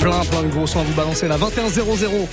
Plein, 0.00 0.20
plein 0.24 0.42
de 0.42 0.48
gros 0.48 0.66
sons 0.66 0.80
à 0.80 0.82
vous 0.82 0.94
balancer 0.94 1.28
là. 1.28 1.36
21 1.36 1.68
0 1.68 1.96
0. 1.96 2.28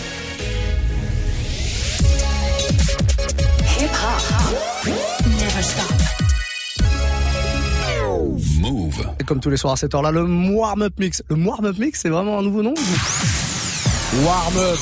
Hip 3.80 3.90
hop. 3.92 4.94
Never 5.26 5.62
stop. 5.62 5.94
Move. 8.60 9.06
Et 9.20 9.24
comme 9.24 9.40
tous 9.40 9.50
les 9.50 9.58
soirs 9.58 9.74
à 9.74 9.78
cette 9.78 9.94
heure-là, 9.94 10.12
le 10.12 10.24
warm-up 10.24 10.94
mix. 11.00 11.24
Le 11.30 11.36
warm-up 11.36 11.78
mix, 11.78 12.02
c'est 12.02 12.10
vraiment 12.10 12.40
un 12.40 12.42
nouveau 12.42 12.64
nom 12.64 12.74
Warm-up. 14.24 14.80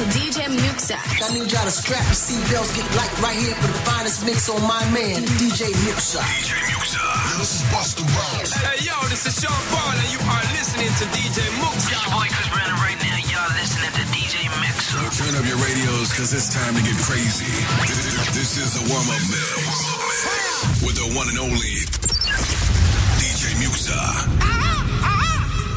To 0.00 0.06
DJ 0.16 0.48
Muxa. 0.48 0.96
I 0.96 1.28
need 1.36 1.52
y'all 1.52 1.68
to 1.68 1.70
strap 1.70 2.00
your 2.08 2.16
seatbelts, 2.16 2.72
get 2.72 2.88
light 2.96 3.12
right 3.20 3.36
here 3.36 3.52
for 3.60 3.68
the 3.68 3.80
finest 3.84 4.24
mix 4.24 4.48
on 4.48 4.62
my 4.64 4.80
man, 4.96 5.20
DJ 5.36 5.68
Muxa. 5.84 6.24
DJ 6.24 6.56
Muxa. 6.72 7.04
This 7.36 7.60
is 7.60 7.62
Busta 7.68 8.00
Rhymes. 8.08 8.52
Hey, 8.64 8.80
yo, 8.80 8.96
this 9.12 9.28
is 9.28 9.36
Sean 9.36 9.52
Paul, 9.68 9.92
and 9.92 10.08
you 10.08 10.20
are 10.24 10.44
listening 10.56 10.88
to 10.88 11.04
DJ 11.12 11.44
Muxa. 11.60 11.92
Your 11.92 12.06
boy 12.16 12.28
Chris 12.32 12.48
Brandon 12.48 12.80
right 12.80 12.96
now. 12.96 13.28
Y'all 13.28 13.52
listening 13.60 13.92
to 13.92 14.04
DJ 14.08 14.48
Mix. 14.64 14.88
Turn 15.20 15.36
up 15.36 15.44
your 15.44 15.60
radios, 15.60 16.16
cause 16.16 16.32
it's 16.32 16.48
time 16.48 16.72
to 16.72 16.80
get 16.80 16.96
crazy. 17.04 17.52
This 18.32 18.56
is 18.56 18.80
the 18.80 18.84
warm-up 18.88 19.20
mix. 19.28 20.80
With 20.80 20.96
the 20.96 21.12
one 21.12 21.28
and 21.28 21.36
only 21.36 21.76
DJ 23.20 23.52
Muxa. 23.60 24.69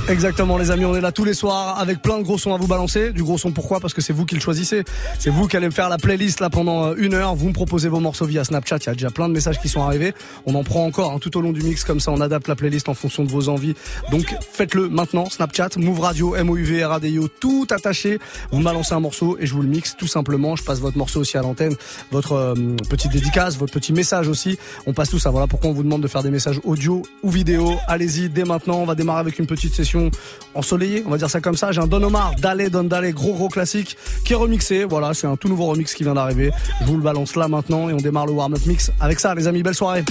Exactement 0.09 0.57
les 0.57 0.69
amis, 0.69 0.83
on 0.83 0.95
est 0.95 1.01
là 1.01 1.13
tous 1.13 1.23
les 1.23 1.33
soirs 1.33 1.79
avec 1.79 2.01
plein 2.01 2.17
de 2.17 2.23
gros 2.23 2.37
sons 2.37 2.53
à 2.53 2.57
vous 2.57 2.67
balancer. 2.67 3.13
Du 3.13 3.23
gros 3.23 3.37
son 3.37 3.51
pourquoi? 3.51 3.79
Parce 3.79 3.93
que 3.93 4.01
c'est 4.01 4.11
vous 4.11 4.25
qui 4.25 4.35
le 4.35 4.41
choisissez. 4.41 4.83
C'est 5.17 5.29
vous 5.29 5.47
qui 5.47 5.55
allez 5.55 5.67
me 5.67 5.71
faire 5.71 5.87
la 5.87 5.97
playlist 5.97 6.41
là 6.41 6.49
pendant 6.49 6.87
euh, 6.87 6.95
une 6.97 7.13
heure. 7.13 7.35
Vous 7.35 7.47
me 7.47 7.53
proposez 7.53 7.87
vos 7.87 8.01
morceaux 8.01 8.25
via 8.25 8.43
Snapchat. 8.43 8.79
Il 8.81 8.85
y 8.87 8.89
a 8.89 8.93
déjà 8.93 9.11
plein 9.11 9.29
de 9.29 9.33
messages 9.33 9.61
qui 9.61 9.69
sont 9.69 9.81
arrivés. 9.81 10.13
On 10.45 10.55
en 10.55 10.63
prend 10.65 10.85
encore 10.85 11.13
hein, 11.13 11.19
tout 11.19 11.35
au 11.37 11.41
long 11.41 11.53
du 11.53 11.63
mix 11.63 11.85
comme 11.85 12.01
ça. 12.01 12.11
On 12.11 12.19
adapte 12.19 12.49
la 12.49 12.55
playlist 12.55 12.89
en 12.89 12.93
fonction 12.93 13.23
de 13.23 13.29
vos 13.29 13.47
envies. 13.47 13.75
Donc 14.11 14.35
faites-le 14.51 14.89
maintenant. 14.89 15.29
Snapchat, 15.29 15.69
Move 15.77 16.01
Radio, 16.01 16.35
M 16.35 16.49
O 16.49 16.57
U 16.57 16.63
V 16.63 16.83
R 16.83 16.91
A 16.91 16.99
D 16.99 17.09
I 17.09 17.19
O, 17.19 17.29
tout 17.29 17.65
attaché. 17.71 18.19
Vous 18.51 18.59
me 18.59 18.65
balancez 18.65 18.93
un 18.93 18.99
morceau 18.99 19.37
et 19.39 19.45
je 19.45 19.53
vous 19.53 19.61
le 19.61 19.69
mixe 19.69 19.95
tout 19.97 20.07
simplement. 20.07 20.57
Je 20.57 20.63
passe 20.63 20.79
votre 20.79 20.97
morceau 20.97 21.21
aussi 21.21 21.37
à 21.37 21.41
l'antenne, 21.41 21.75
votre 22.11 22.33
euh, 22.33 22.53
petite 22.89 23.13
dédicace, 23.13 23.57
votre 23.57 23.71
petit 23.71 23.93
message 23.93 24.27
aussi. 24.27 24.59
On 24.85 24.93
passe 24.93 25.09
tout 25.09 25.19
ça. 25.19 25.29
Voilà 25.29 25.47
pourquoi 25.47 25.69
on 25.69 25.73
vous 25.73 25.83
demande 25.83 26.01
de 26.01 26.09
faire 26.09 26.23
des 26.23 26.31
messages 26.31 26.59
audio 26.65 27.03
ou 27.23 27.29
vidéo. 27.29 27.77
Allez-y 27.87 28.27
dès 28.27 28.43
maintenant. 28.43 28.79
On 28.79 28.85
va 28.85 28.95
démarrer 28.95 29.21
avec 29.21 29.39
une 29.39 29.47
petite 29.47 29.73
session 29.73 29.92
ensoleillée. 30.53 31.03
On 31.05 31.09
va 31.09 31.17
dire 31.17 31.29
ça 31.29 31.41
comme 31.41 31.57
ça. 31.57 31.71
J'ai 31.71 31.81
un 31.81 31.87
Don 31.87 32.03
Omar, 32.03 32.35
Dale 32.35 32.69
Don 32.69 32.83
Dale, 32.83 33.13
gros 33.13 33.33
gros 33.33 33.49
classique 33.49 33.97
qui 34.25 34.33
est 34.33 34.35
remixé. 34.35 34.85
Voilà, 34.85 35.13
c'est 35.13 35.27
un 35.27 35.35
tout 35.35 35.47
nouveau 35.47 35.65
remix 35.65 35.93
qui 35.93 36.03
vient 36.03 36.13
d'arriver. 36.13 36.51
Je 36.81 36.85
vous 36.85 36.97
le 36.97 37.03
balance 37.03 37.35
là 37.35 37.47
maintenant 37.47 37.89
et 37.89 37.93
on 37.93 37.97
démarre 37.97 38.25
le 38.25 38.33
warm-up 38.33 38.65
mix 38.65 38.91
avec 38.99 39.19
ça, 39.19 39.35
les 39.35 39.47
amis. 39.47 39.63
Belle 39.63 39.75
soirée. 39.75 40.03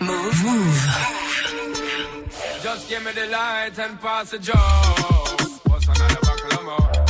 Move. 0.00 0.44
Move. 0.44 0.80
Just 2.62 2.88
give 2.88 3.04
me 3.04 3.12
the 3.12 3.26
light 3.26 3.78
and 3.78 4.00
pass 4.00 4.30
the 4.30 4.38
joke. 4.38 4.56
What's 5.68 5.86
another 5.86 6.20
baklava? 6.26 7.03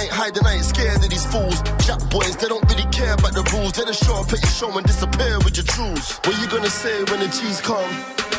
I 0.00 0.04
ain't 0.04 0.16
hiding, 0.16 0.46
I 0.48 0.54
ain't 0.56 0.64
scared 0.64 0.96
of 0.96 1.10
these 1.12 1.28
fools. 1.28 1.60
Jack 1.84 2.00
boys, 2.08 2.32
they 2.40 2.48
don't 2.48 2.64
really 2.72 2.88
care 2.88 3.12
about 3.12 3.36
the 3.36 3.44
rules. 3.52 3.76
They 3.76 3.84
just 3.84 4.00
show 4.00 4.16
up 4.16 4.32
at 4.32 4.40
your 4.40 4.48
show 4.56 4.72
and 4.72 4.80
disappear 4.88 5.36
with 5.44 5.60
your 5.60 5.68
jewels. 5.76 6.16
What 6.24 6.40
you 6.40 6.48
gonna 6.48 6.72
say 6.72 7.04
when 7.12 7.20
the 7.20 7.28
G's 7.28 7.60
come? 7.60 7.84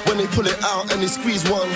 When 0.09 0.17
they 0.17 0.25
pull 0.33 0.49
it 0.49 0.57
out 0.65 0.89
and 0.89 0.97
they 0.97 1.05
squeeze 1.05 1.45
one? 1.45 1.69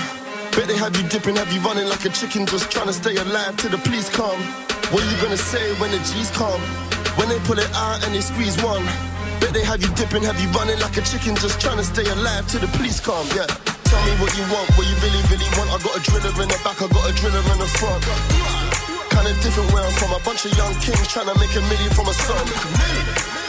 Bet 0.57 0.65
they 0.65 0.73
have 0.81 0.89
you 0.97 1.05
dipping, 1.13 1.37
have 1.37 1.53
you 1.53 1.61
running 1.61 1.85
like 1.85 2.01
a 2.01 2.09
chicken, 2.09 2.49
just 2.49 2.73
trying 2.73 2.89
to 2.89 2.97
stay 2.97 3.13
alive 3.13 3.61
till 3.61 3.69
the 3.69 3.77
police 3.77 4.09
come. 4.09 4.41
What 4.89 5.05
you 5.05 5.13
gonna 5.21 5.37
say 5.37 5.61
when 5.77 5.93
the 5.93 6.01
G's 6.01 6.33
come? 6.33 6.61
When 7.21 7.29
they 7.29 7.37
pull 7.45 7.61
it 7.61 7.69
out 7.77 8.01
and 8.09 8.17
they 8.17 8.25
squeeze 8.25 8.57
one? 8.65 8.81
Bet 9.37 9.53
they 9.53 9.61
have 9.69 9.85
you 9.85 9.91
dipping, 9.93 10.25
have 10.25 10.41
you 10.41 10.49
running 10.57 10.81
like 10.81 10.97
a 10.97 11.05
chicken, 11.05 11.37
just 11.37 11.61
trying 11.61 11.77
to 11.77 11.85
stay 11.85 12.09
alive 12.09 12.49
till 12.49 12.65
the 12.65 12.71
police 12.73 12.97
come, 12.97 13.29
yeah. 13.37 13.45
Tell 13.85 14.01
me 14.01 14.17
what 14.17 14.33
you 14.33 14.49
want, 14.49 14.65
what 14.81 14.89
you 14.89 14.97
really, 15.05 15.21
really 15.29 15.49
want. 15.53 15.69
I 15.69 15.77
got 15.77 15.93
a 15.93 16.01
driller 16.01 16.33
in 16.41 16.49
the 16.49 16.57
back, 16.65 16.81
I 16.81 16.89
got 16.89 17.05
a 17.05 17.13
driller 17.13 17.45
in 17.53 17.59
the 17.61 17.69
front. 17.77 18.64
a 19.25 19.33
different 19.41 19.71
where 19.73 19.83
I'm 19.83 19.93
from. 19.97 20.11
A 20.13 20.21
bunch 20.21 20.45
of 20.45 20.51
young 20.57 20.73
kings 20.81 21.07
trying 21.09 21.27
to 21.27 21.35
make 21.39 21.53
a 21.55 21.63
million 21.65 21.91
from 21.97 22.07
a 22.07 22.13
song. 22.13 22.45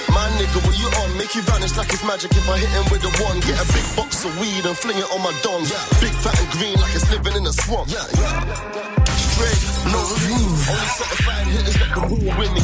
My 0.09 0.25
nigga, 0.41 0.59
what 0.65 0.77
you 0.79 0.89
on? 1.05 1.09
Make 1.19 1.35
you 1.35 1.43
vanish 1.43 1.77
like 1.77 1.93
it's 1.93 2.05
magic 2.05 2.33
if 2.33 2.49
I 2.49 2.57
hit 2.59 2.71
him 2.73 2.87
with 2.91 3.05
a 3.05 3.13
one. 3.25 3.41
Get 3.45 3.61
a 3.61 3.67
big 3.69 3.87
box 3.97 4.25
of 4.25 4.33
weed 4.41 4.65
and 4.65 4.77
fling 4.77 4.97
it 4.97 5.09
on 5.13 5.21
my 5.21 5.35
dons. 5.45 5.69
Big 6.01 6.15
fat 6.25 6.39
and 6.41 6.51
green 6.57 6.77
like 6.81 6.95
it's 6.95 7.09
living 7.11 7.37
in 7.37 7.47
a 7.47 7.53
swamp. 7.53 7.89
Yeah, 7.93 8.07
yeah. 8.17 9.05
Straight, 9.05 9.63
no 9.93 10.01
rules. 10.25 10.63
Only 10.65 10.91
certified 10.97 11.47
hitters 11.53 11.77
that 11.77 11.91
can 11.93 12.05
rule 12.09 12.33
with 12.41 12.53
me. 12.57 12.63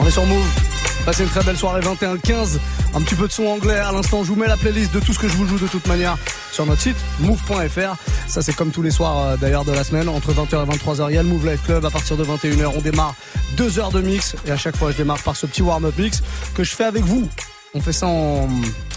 On 0.00 0.06
est 0.06 0.10
sur 0.10 0.26
Move. 0.26 0.71
Passez 1.04 1.24
une 1.24 1.28
très 1.28 1.42
belle 1.42 1.56
soirée 1.56 1.80
21-15. 1.80 2.58
Un 2.94 3.00
petit 3.00 3.16
peu 3.16 3.26
de 3.26 3.32
son 3.32 3.46
anglais 3.46 3.76
à 3.76 3.90
l'instant. 3.90 4.22
Je 4.22 4.28
vous 4.28 4.36
mets 4.36 4.46
la 4.46 4.56
playlist 4.56 4.94
de 4.94 5.00
tout 5.00 5.12
ce 5.12 5.18
que 5.18 5.28
je 5.28 5.34
vous 5.34 5.46
joue 5.46 5.58
de 5.58 5.66
toute 5.66 5.86
manière 5.88 6.16
sur 6.52 6.64
notre 6.64 6.80
site 6.80 6.96
move.fr. 7.20 7.96
Ça 8.28 8.40
c'est 8.40 8.54
comme 8.54 8.70
tous 8.70 8.82
les 8.82 8.90
soirs 8.90 9.18
euh, 9.18 9.36
d'ailleurs 9.36 9.64
de 9.64 9.72
la 9.72 9.82
semaine 9.82 10.08
entre 10.08 10.32
20h 10.32 10.64
et 10.64 10.76
23h. 10.76 11.06
Il 11.10 11.14
y 11.14 11.18
a 11.18 11.22
le 11.22 11.28
Move 11.28 11.46
Live 11.46 11.60
Club 11.64 11.84
à 11.84 11.90
partir 11.90 12.16
de 12.16 12.24
21h. 12.24 12.72
On 12.76 12.80
démarre 12.80 13.14
deux 13.56 13.78
heures 13.78 13.90
de 13.90 14.00
mix 14.00 14.36
et 14.46 14.52
à 14.52 14.56
chaque 14.56 14.76
fois 14.76 14.92
je 14.92 14.96
démarre 14.98 15.20
par 15.22 15.34
ce 15.34 15.46
petit 15.46 15.62
warm-up 15.62 15.94
mix 15.98 16.22
que 16.54 16.62
je 16.62 16.74
fais 16.74 16.84
avec 16.84 17.02
vous. 17.02 17.28
On 17.74 17.80
fait 17.80 17.92
ça 17.94 18.06
en, 18.06 18.48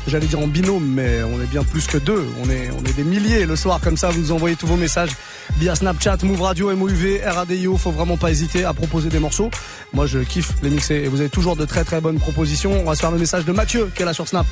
j'allais 0.05 0.27
dire 0.27 0.39
en 0.39 0.47
binôme, 0.47 0.85
mais 0.85 1.23
on 1.23 1.41
est 1.41 1.47
bien 1.47 1.63
plus 1.63 1.87
que 1.87 1.97
deux. 1.97 2.25
On 2.43 2.49
est, 2.49 2.69
on 2.71 2.83
est 2.83 2.93
des 2.93 3.05
milliers 3.05 3.45
le 3.45 3.55
soir 3.55 3.79
comme 3.81 3.95
ça. 3.95 4.09
Vous 4.09 4.19
nous 4.19 4.31
envoyez 4.33 4.57
tous 4.57 4.67
vos 4.67 4.75
messages 4.75 5.11
via 5.57 5.75
Snapchat, 5.75 6.17
Move 6.23 6.41
Radio, 6.41 6.75
MOUV, 6.75 7.21
RADIO. 7.25 7.77
Faut 7.77 7.91
vraiment 7.91 8.17
pas 8.17 8.31
hésiter 8.31 8.65
à 8.65 8.73
proposer 8.73 9.07
des 9.07 9.19
morceaux. 9.19 9.49
Moi, 9.93 10.07
je 10.07 10.19
kiffe 10.19 10.51
les 10.61 10.69
mixer 10.69 10.95
et 10.95 11.07
vous 11.07 11.21
avez 11.21 11.29
toujours 11.29 11.55
de 11.55 11.63
très 11.63 11.85
très 11.85 12.01
bonnes 12.01 12.19
propositions. 12.19 12.73
On 12.81 12.83
va 12.83 12.95
se 12.95 12.99
faire 12.99 13.11
le 13.11 13.19
message 13.19 13.45
de 13.45 13.53
Mathieu 13.53 13.89
qui 13.95 14.01
est 14.01 14.05
là 14.05 14.13
sur 14.13 14.27
Snap. 14.27 14.45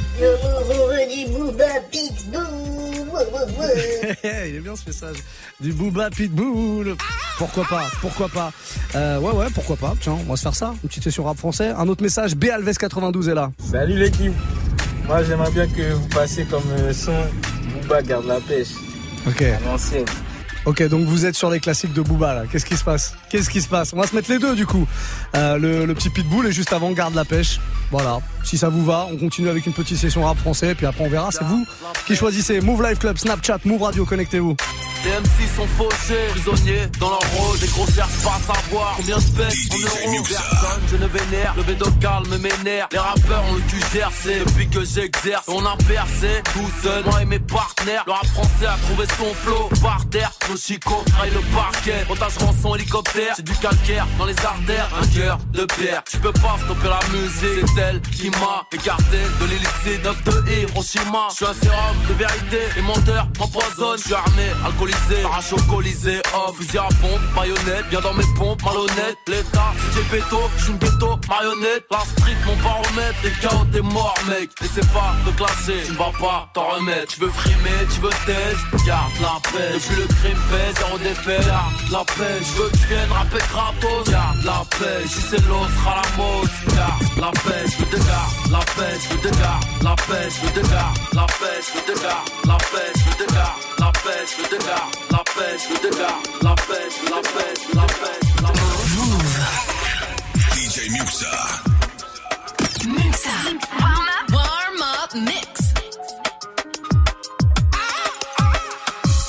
Il 4.24 4.55
est 4.55 4.60
bien 4.60 4.75
ce 4.75 4.82
message. 4.88 5.17
Du 5.60 5.72
Booba 5.74 6.10
Pitbull. 6.10 6.96
Pourquoi 7.38 7.65
pas 7.65 7.89
Pourquoi 8.01 8.29
pas 8.29 8.51
Euh, 8.96 9.20
Ouais, 9.20 9.32
ouais, 9.32 9.46
pourquoi 9.53 9.75
pas 9.77 9.93
Tiens, 10.00 10.17
on 10.27 10.32
va 10.32 10.36
se 10.36 10.41
faire 10.43 10.55
ça. 10.55 10.74
Une 10.84 10.89
petite 10.89 11.03
session 11.03 11.24
rap 11.24 11.38
français. 11.38 11.70
Un 11.70 11.88
autre 11.88 12.03
message. 12.03 12.36
B 12.36 12.46
Alves 12.46 12.74
92 12.77 13.29
est 13.29 13.34
là. 13.36 13.51
Salut 13.72 13.98
l'équipe. 13.98 14.34
Moi 15.08 15.24
j'aimerais 15.24 15.51
bien 15.51 15.67
que 15.67 15.93
vous 15.93 16.08
passiez 16.08 16.46
comme 16.46 16.63
euh, 16.79 16.93
son 16.93 17.13
Booba 17.82 18.01
garde 18.01 18.25
la 18.25 18.39
pêche. 18.39 18.70
Ok. 19.27 19.43
Ok, 20.65 20.82
donc 20.88 21.05
vous 21.05 21.25
êtes 21.25 21.36
sur 21.36 21.50
les 21.50 21.60
classiques 21.60 21.91
de 21.91 22.01
Booba 22.01 22.34
là. 22.34 22.43
Qu'est-ce 22.50 22.65
qui 22.65 22.77
se 22.77 22.86
passe? 22.86 23.15
Qu'est-ce 23.29 23.50
qui 23.50 23.62
se 23.62 23.67
passe? 23.67 23.91
On 23.91 23.98
va 23.98 24.08
se 24.08 24.15
mettre 24.15 24.32
les 24.32 24.39
deux 24.39 24.55
du 24.55 24.65
coup. 24.65 24.88
Euh, 25.35 25.57
le, 25.57 25.85
le 25.85 25.93
petit 25.95 26.09
pitbull 26.09 26.45
et 26.47 26.51
juste 26.51 26.73
avant 26.73 26.91
garde 26.91 27.15
la 27.15 27.25
pêche. 27.25 27.59
Voilà. 27.91 28.19
Si 28.43 28.57
ça 28.57 28.69
vous 28.69 28.83
va, 28.83 29.07
on 29.11 29.17
continue 29.17 29.49
avec 29.49 29.65
une 29.65 29.73
petite 29.73 29.97
session 29.97 30.23
rap 30.23 30.37
français. 30.37 30.75
Puis 30.75 30.85
après 30.85 31.03
on 31.03 31.09
verra. 31.09 31.29
C'est 31.31 31.43
vous 31.43 31.65
qui 32.05 32.15
choisissez. 32.15 32.61
Move 32.61 32.83
Live 32.83 32.97
Club, 32.97 33.17
Snapchat, 33.17 33.59
Move 33.65 33.81
Radio, 33.83 34.05
connectez-vous. 34.05 34.55
Les 35.03 35.09
MC 35.09 35.49
sont 35.53 35.67
fauchés, 35.67 36.27
prisonniers 36.29 36.87
dans 36.97 37.09
leur 37.09 37.19
rôle, 37.35 37.59
des 37.59 37.67
gros 37.67 37.85
cherchent 37.87 38.23
pas 38.23 38.39
savoir 38.53 38.93
combien 38.95 39.17
je 39.19 39.27
pèse 39.37 39.53
en 39.73 40.11
euros. 40.11 40.23
Personne, 40.23 40.81
je 40.89 40.95
ne 40.95 41.07
vénère, 41.07 41.53
le 41.57 41.63
bédo 41.63 41.91
calme 41.99 42.37
m'énerve. 42.37 42.87
Les 42.93 42.99
rappeurs 42.99 43.43
ont 43.51 43.55
le 43.55 43.61
cul 43.61 43.81
gercé 43.93 44.39
depuis 44.45 44.69
que 44.69 44.85
j'exerce. 44.85 45.43
On 45.49 45.65
a 45.65 45.75
percé 45.89 46.41
tout 46.53 46.71
seul, 46.81 47.03
moi 47.03 47.21
et 47.21 47.25
mes 47.25 47.39
partenaires. 47.39 48.05
Le 48.07 48.13
rap 48.13 48.25
français 48.27 48.65
a 48.65 48.77
trouvé 48.87 49.05
son 49.17 49.33
flow 49.33 49.69
par 49.81 50.07
terre. 50.09 50.31
Nos 50.49 50.55
chicots 50.55 51.03
le 51.25 51.53
parquet. 51.53 52.05
Otage 52.09 52.37
rançon 52.37 52.75
hélicoptère, 52.75 53.34
c'est 53.36 53.45
du 53.45 53.55
calcaire 53.55 54.08
dans 54.17 54.25
les 54.25 54.38
artères. 54.38 54.89
Un 55.01 55.05
cœur 55.23 55.38
de 55.53 55.65
pierre, 55.65 56.03
je 56.12 56.17
peux 56.17 56.33
pas 56.33 56.55
stopper 56.63 56.89
la 56.89 56.99
musique. 57.12 57.65
C'est 57.75 57.81
elle 57.81 58.01
qui 58.01 58.29
m'a 58.31 58.65
écarté 58.71 59.19
de 59.39 59.45
l'illicite. 59.45 60.03
9 60.03 60.23
de 60.23 60.51
Hiroshima, 60.51 61.27
je 61.29 61.36
suis 61.36 61.45
un 61.45 61.53
sérum 61.53 61.97
de 62.09 62.13
vérité. 62.13 62.59
Les 62.75 62.81
menteurs 62.81 63.27
m'empoisonnent, 63.39 63.97
je 63.97 64.03
suis 64.03 64.13
armé, 64.13 64.47
alcoolisé, 64.65 65.21
parachocolisé, 65.23 66.21
oh, 66.36 66.53
fusil 66.53 66.77
à 66.77 66.89
pompe, 67.01 67.21
baïonnette, 67.36 67.89
bien 67.89 68.01
dans 68.01 68.13
mes 68.13 68.25
pompes, 68.38 68.62
malhonnête. 68.63 69.17
L'état, 69.27 69.73
j'ai 69.93 70.03
péto, 70.03 70.39
je 70.57 70.63
suis 70.63 70.71
une 70.73 70.79
ghetto, 70.79 71.19
marionnette. 71.29 71.86
La 71.91 71.99
street, 71.99 72.38
mon 72.45 72.55
baromètre, 72.63 73.19
les 73.23 73.31
chaos, 73.41 73.65
t'es 73.71 73.81
mort, 73.81 74.15
mec. 74.27 74.49
N'essaie 74.62 74.88
pas 74.93 75.13
de 75.25 75.31
clasher, 75.31 75.83
tu 75.86 75.93
vas 75.93 76.12
pas 76.19 76.49
t'en 76.53 76.67
remettre. 76.75 77.13
Tu 77.13 77.19
veux 77.21 77.29
frimer, 77.29 77.79
tu 77.93 78.01
veux 78.01 78.17
test, 78.25 78.86
garde 78.86 79.13
la 79.21 79.38
paix. 79.51 79.73
Depuis 79.73 79.95
le 79.95 80.07
crime 80.07 80.41
pèse, 80.51 80.75
zéro 80.77 80.97
défait, 80.97 81.45
garde 81.45 81.73
la 81.91 82.03
paix. 82.15 82.39
Je 82.41 82.62
veux 82.62 82.69
que 82.69 82.77
tu 82.77 82.88
viennes 82.88 83.12
rapper 83.12 83.43
gratos, 83.51 84.12
garde 84.12 84.43
la 84.43 84.63
paix. 84.79 85.12
Si 85.13 85.21
c'est 85.21 85.45
l'eau, 85.47 85.65
sera 85.76 85.93
la 86.02 86.08
mode, 86.17 86.49
la 87.21 87.30
veux 87.43 87.86
te 87.86 87.97
garde 88.08 88.34
la 88.52 88.62
veux 88.76 88.97
te 89.21 89.30
garde 89.38 89.65
la 89.84 89.95
veux 90.08 90.30
te 90.52 90.62
garde 90.73 90.97
la 91.13 91.28
veux 91.39 91.62
te 91.86 91.93
garde 92.02 92.30
la 92.45 92.58
veux 92.58 92.93
te 93.17 93.26
garde 93.34 93.60
la 93.80 93.91
veux 94.04 94.26
te 94.49 94.58
garde 94.65 94.93
la 95.12 95.21
veux 95.36 95.58
te 95.82 95.89
garde 95.97 96.23
la 96.41 96.56
veux 96.65 96.89
la 97.10 97.19
veux 97.21 97.54
la 97.73 97.82
veux 97.84 97.84
la 97.84 97.88
paix. 98.02 98.21
DJ 100.56 100.89
Muxa. 100.89 101.34
Muxa. 102.88 103.36
Warm 103.80 104.08
up. 104.17 104.26
Warm 104.32 104.82
up 104.82 105.12
mix. 105.13 105.52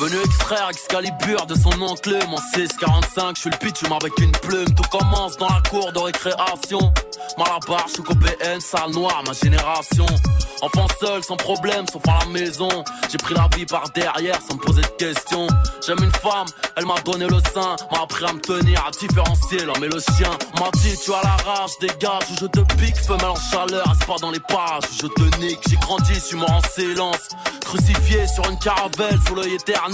Venu 0.05 0.21
extraire 0.23 0.69
Excalibur 0.71 1.47
de 1.47 1.55
son 1.55 1.81
oncle 1.81 2.19
Mon 2.29 2.37
645, 2.37 3.37
je 3.37 3.40
suis 3.40 3.51
le 3.51 3.57
pitch 3.57 3.85
avec 3.90 4.12
une 4.19 4.33
plume. 4.33 4.67
Tout 4.75 4.99
commence 4.99 5.38
dans 5.38 5.49
la 5.49 5.62
cour 5.71 5.93
de 5.93 5.99
récréation. 5.99 6.93
Malabar, 7.38 7.87
je 7.88 7.95
suis 7.95 8.61
sale 8.61 8.90
noire, 8.90 9.23
ma 9.27 9.33
génération. 9.33 10.05
Enfant 10.61 10.87
seul, 11.01 11.25
sans 11.25 11.37
problème, 11.37 11.87
sauf 11.90 12.03
à 12.07 12.19
la 12.19 12.27
maison. 12.27 12.69
J'ai 13.11 13.17
pris 13.17 13.35
la 13.35 13.49
vie 13.57 13.64
par 13.64 13.88
derrière 13.95 14.38
sans 14.43 14.57
me 14.57 14.61
poser 14.61 14.83
de 14.83 14.87
questions. 14.99 15.47
J'aime 15.87 16.03
une 16.03 16.12
femme, 16.12 16.47
elle 16.77 16.85
m'a 16.85 17.01
donné 17.01 17.27
le 17.27 17.38
sein. 17.55 17.77
M'a 17.90 18.03
appris 18.03 18.27
à 18.27 18.33
me 18.35 18.40
tenir, 18.40 18.85
à 18.87 18.90
différencier 18.90 19.64
l'homme 19.64 19.85
et 19.85 19.88
le 19.88 20.01
chien. 20.01 20.31
M'a 20.61 20.71
dit 20.83 20.99
tu 21.03 21.12
as 21.14 21.23
la 21.23 21.37
rage, 21.51 21.71
dégage 21.81 22.31
ou 22.31 22.37
je 22.43 22.47
te 22.47 22.61
pique 22.75 22.97
Femelle 22.97 23.25
en 23.25 23.37
chaleur, 23.37 23.90
pas 24.07 24.17
dans 24.21 24.31
les 24.31 24.40
parages 24.40 24.85
ou 24.93 25.03
je 25.03 25.07
te 25.07 25.38
nique. 25.38 25.61
J'ai 25.67 25.77
grandi, 25.77 26.12
je 26.12 26.21
suis 26.21 26.37
mort 26.37 26.53
en 26.53 26.62
silence 26.69 27.29
Crucifié 27.62 28.27
sur 28.27 28.49
une 28.51 28.59
caravelle 28.59 29.19
sous 29.27 29.35
l'œil 29.35 29.55
éternel 29.55 29.93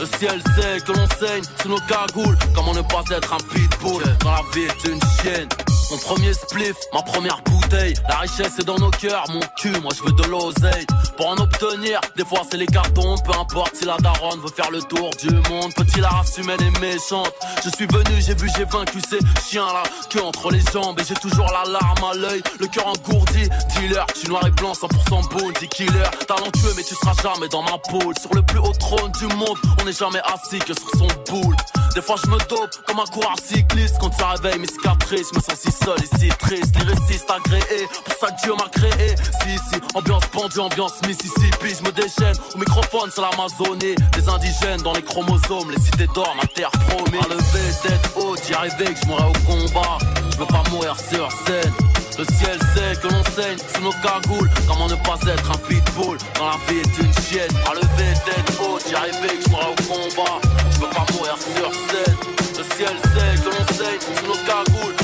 Le 0.00 0.06
ciel 0.18 0.42
sait 0.56 0.80
que 0.80 0.92
l'on 0.92 1.06
saigne 1.18 1.44
sous 1.62 1.68
nos 1.68 1.78
cagoules. 1.88 2.36
Comment 2.54 2.74
ne 2.74 2.82
pas 2.82 3.04
être 3.10 3.32
un 3.32 3.54
pitbull? 3.54 4.02
Dans 4.20 4.32
la 4.32 4.42
vie 4.52 4.64
est 4.64 4.88
une 4.88 5.00
chienne. 5.20 5.48
Mon 5.90 5.98
premier 5.98 6.32
spliff, 6.32 6.76
ma 6.92 7.02
première 7.02 7.40
bouteille. 7.42 7.94
La 8.08 8.16
richesse 8.16 8.58
est 8.58 8.64
dans 8.64 8.78
nos 8.78 8.90
cœurs, 8.90 9.24
mon 9.30 9.40
cul, 9.56 9.72
moi 9.82 9.92
je 9.96 10.02
veux 10.02 10.12
de 10.12 10.22
l'oseille. 10.24 10.86
Pour 11.16 11.28
en 11.28 11.36
obtenir, 11.36 12.00
des 12.16 12.24
fois 12.24 12.42
c'est 12.50 12.56
les 12.56 12.66
cartons. 12.66 13.16
Peu 13.18 13.32
importe 13.38 13.76
si 13.76 13.84
la 13.84 13.96
daronne 13.98 14.40
veut 14.40 14.50
faire 14.54 14.70
le 14.70 14.80
tour 14.82 15.10
du 15.20 15.30
monde. 15.50 15.72
Petit 15.74 16.00
la 16.00 16.08
race 16.08 16.36
humaine 16.38 16.60
est 16.60 16.80
méchante. 16.80 17.32
Je 17.64 17.70
suis 17.70 17.86
venu, 17.86 18.20
j'ai 18.20 18.34
vu, 18.34 18.50
j'ai 18.56 18.64
vaincu 18.64 18.98
ces 19.08 19.18
chiens 19.46 19.66
là. 19.66 19.82
Que 20.08 20.18
entre 20.20 20.50
les 20.50 20.62
jambes 20.72 20.98
et 21.00 21.04
j'ai 21.04 21.14
toujours 21.14 21.50
la 21.52 21.70
larme 21.70 22.04
à 22.10 22.14
l'œil. 22.14 22.42
Le 22.58 22.66
cœur 22.66 22.86
engourdi, 22.86 23.48
dealer. 23.76 24.06
Suis 24.16 24.28
noir 24.28 24.46
et 24.46 24.50
blanc, 24.52 24.72
100% 24.72 25.28
bounty 25.28 25.68
killer. 25.68 26.08
Talentueux, 26.26 26.72
mais 26.76 26.82
tu 26.82 26.94
seras 26.94 27.14
jamais 27.22 27.48
dans 27.48 27.62
ma 27.62 27.78
poule. 27.78 28.14
Sur 28.18 28.34
le 28.34 28.42
plus 28.42 28.58
haut 28.58 28.72
trône 28.78 29.12
du 29.12 29.26
monde, 29.36 29.58
on 29.80 29.84
n'est 29.84 29.92
jamais 29.92 30.22
assis 30.32 30.58
que 30.58 30.72
sur 30.72 30.90
son 30.96 31.08
boule. 31.30 31.56
Des 31.94 32.02
fois 32.02 32.16
je 32.24 32.28
me 32.28 32.38
dope 32.48 32.74
comme 32.88 32.98
un 32.98 33.04
coureur 33.04 33.36
cycliste 33.40 33.98
Quand 34.00 34.12
ça 34.12 34.30
réveille 34.30 34.58
mes 34.58 34.66
cicatrices 34.66 35.32
me 35.32 35.40
sens 35.40 35.64
seul 35.74 35.98
si 36.18 36.28
triste 36.28 36.74
Lyriciste 36.76 37.30
agréé. 37.30 37.88
Pour 38.04 38.14
ça 38.14 38.32
que 38.32 38.42
Dieu 38.42 38.52
m'a 38.54 38.68
créé. 38.68 39.14
Si 39.42 39.58
si 39.58 39.80
Ambiance 39.94 40.26
pendue 40.32 40.60
Ambiance 40.60 41.00
Mississippi. 41.06 41.74
Je 41.78 41.84
me 41.84 41.92
déchaîne. 41.92 42.36
Au 42.54 42.58
microphone 42.58 43.10
c'est 43.14 43.20
l'Amazonie. 43.20 43.94
Des 44.12 44.28
indigènes 44.28 44.82
dans 44.82 44.92
les 44.92 45.02
chromosomes. 45.02 45.70
Les 45.70 45.80
cités 45.80 46.08
d'or 46.14 46.34
ma 46.36 46.46
terre 46.46 46.70
promise. 46.88 47.20
À 47.24 47.28
lever 47.28 47.72
tête 47.82 48.10
haute 48.16 48.40
J'y 48.46 48.54
arrivais 48.54 48.92
que 48.92 49.00
je 49.02 49.06
mourrais 49.06 49.28
au 49.28 49.46
combat. 49.46 49.98
Je 50.32 50.36
veux 50.38 50.46
pas 50.46 50.62
mourir 50.70 50.96
sur 50.98 51.30
scène. 51.46 51.72
Le 52.16 52.24
ciel 52.36 52.58
sait 52.74 53.00
que 53.00 53.08
l'on 53.08 53.24
saigne 53.34 53.58
sous 53.74 53.82
nos 53.82 53.92
cagoules. 53.92 54.50
Comment 54.68 54.86
ne 54.86 54.94
pas 54.94 55.18
être 55.26 55.50
un 55.50 55.58
pitbull 55.66 56.18
Dans 56.38 56.46
la 56.46 56.58
vie 56.68 56.78
est 56.78 57.02
une 57.02 57.12
chienne? 57.24 57.50
À 57.68 57.74
lever 57.74 58.14
tête 58.24 58.60
haute 58.60 58.84
J'y 58.88 58.94
arrivais 58.94 59.36
que 59.36 59.44
je 59.44 59.50
mourrais 59.50 59.72
au 59.72 59.82
combat. 59.88 60.38
Je 60.70 60.78
veux 60.78 60.90
pas 60.90 61.06
mourir 61.12 61.36
sur 61.38 61.72
scène. 61.72 62.16
Le 62.56 62.64
ciel 62.76 62.96
sait 63.02 63.42
que 63.42 63.48
l'on 63.50 63.74
saigne 63.74 64.00
sous 64.00 64.26
nos 64.26 64.38
cagoules 64.46 65.03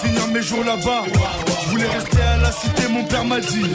Finir 0.00 0.26
mes 0.28 0.42
jours 0.42 0.64
là-bas. 0.64 1.04
Je 1.64 1.70
voulais 1.70 1.86
rester 1.86 2.22
à 2.22 2.36
la 2.38 2.50
cité, 2.50 2.88
mon 2.88 3.04
père 3.04 3.24
m'a 3.24 3.40
dit. 3.40 3.66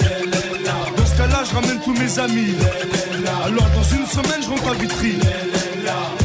Dans 0.98 1.06
ce 1.06 1.18
cas-là, 1.18 1.44
je 1.50 1.56
ramène 1.56 1.80
tous 1.84 1.94
mes 1.94 2.20
amis. 2.20 2.56
Alors 3.46 3.70
dans 3.70 3.84
une 3.84 4.06
semaine, 4.06 4.42
je 4.42 4.50
rentre 4.50 4.68
à 4.70 4.74
Vitry. 4.74 5.20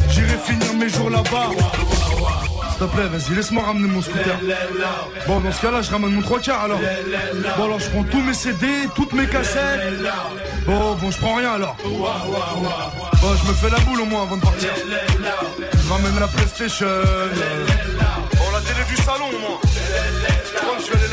J'irai 0.09 0.37
finir 0.45 0.73
mes 0.73 0.89
jours 0.89 1.09
là-bas. 1.09 1.49
S'il 2.69 2.79
te 2.79 2.95
plaît, 2.95 3.07
vas-y, 3.07 3.35
laisse-moi 3.35 3.63
ramener 3.63 3.87
mon 3.87 4.01
scooter. 4.01 4.37
Bon, 5.27 5.39
dans 5.39 5.51
ce 5.51 5.61
cas-là, 5.61 5.81
je 5.81 5.91
ramène 5.91 6.11
mon 6.11 6.21
trois 6.21 6.39
quarts 6.39 6.63
alors. 6.63 6.79
Bon, 7.57 7.63
alors 7.63 7.79
je 7.79 7.89
prends 7.89 8.03
tous 8.03 8.21
mes 8.21 8.33
CD, 8.33 8.67
toutes 8.95 9.13
mes 9.13 9.27
cassettes. 9.27 9.93
Bon, 10.65 10.95
bon, 10.95 11.11
je 11.11 11.17
prends 11.17 11.35
rien 11.35 11.53
alors. 11.53 11.77
Bon, 11.83 13.29
je 13.41 13.47
me 13.47 13.53
fais 13.53 13.69
la 13.69 13.79
boule 13.79 14.01
au 14.01 14.05
moins 14.05 14.23
avant 14.23 14.37
de 14.37 14.41
partir. 14.41 14.69
Je 14.75 15.89
ramène 15.89 16.19
la 16.19 16.27
PlayStation. 16.27 16.87
Bon, 18.35 18.51
la 18.51 18.59
télé 18.59 18.83
du 18.89 18.95
salon 18.97 19.27
au 19.27 19.39
moins. 19.39 19.59
Je 20.83 20.89
crois 20.89 20.97
que 20.97 21.05
je 21.05 21.07
vais 21.07 21.12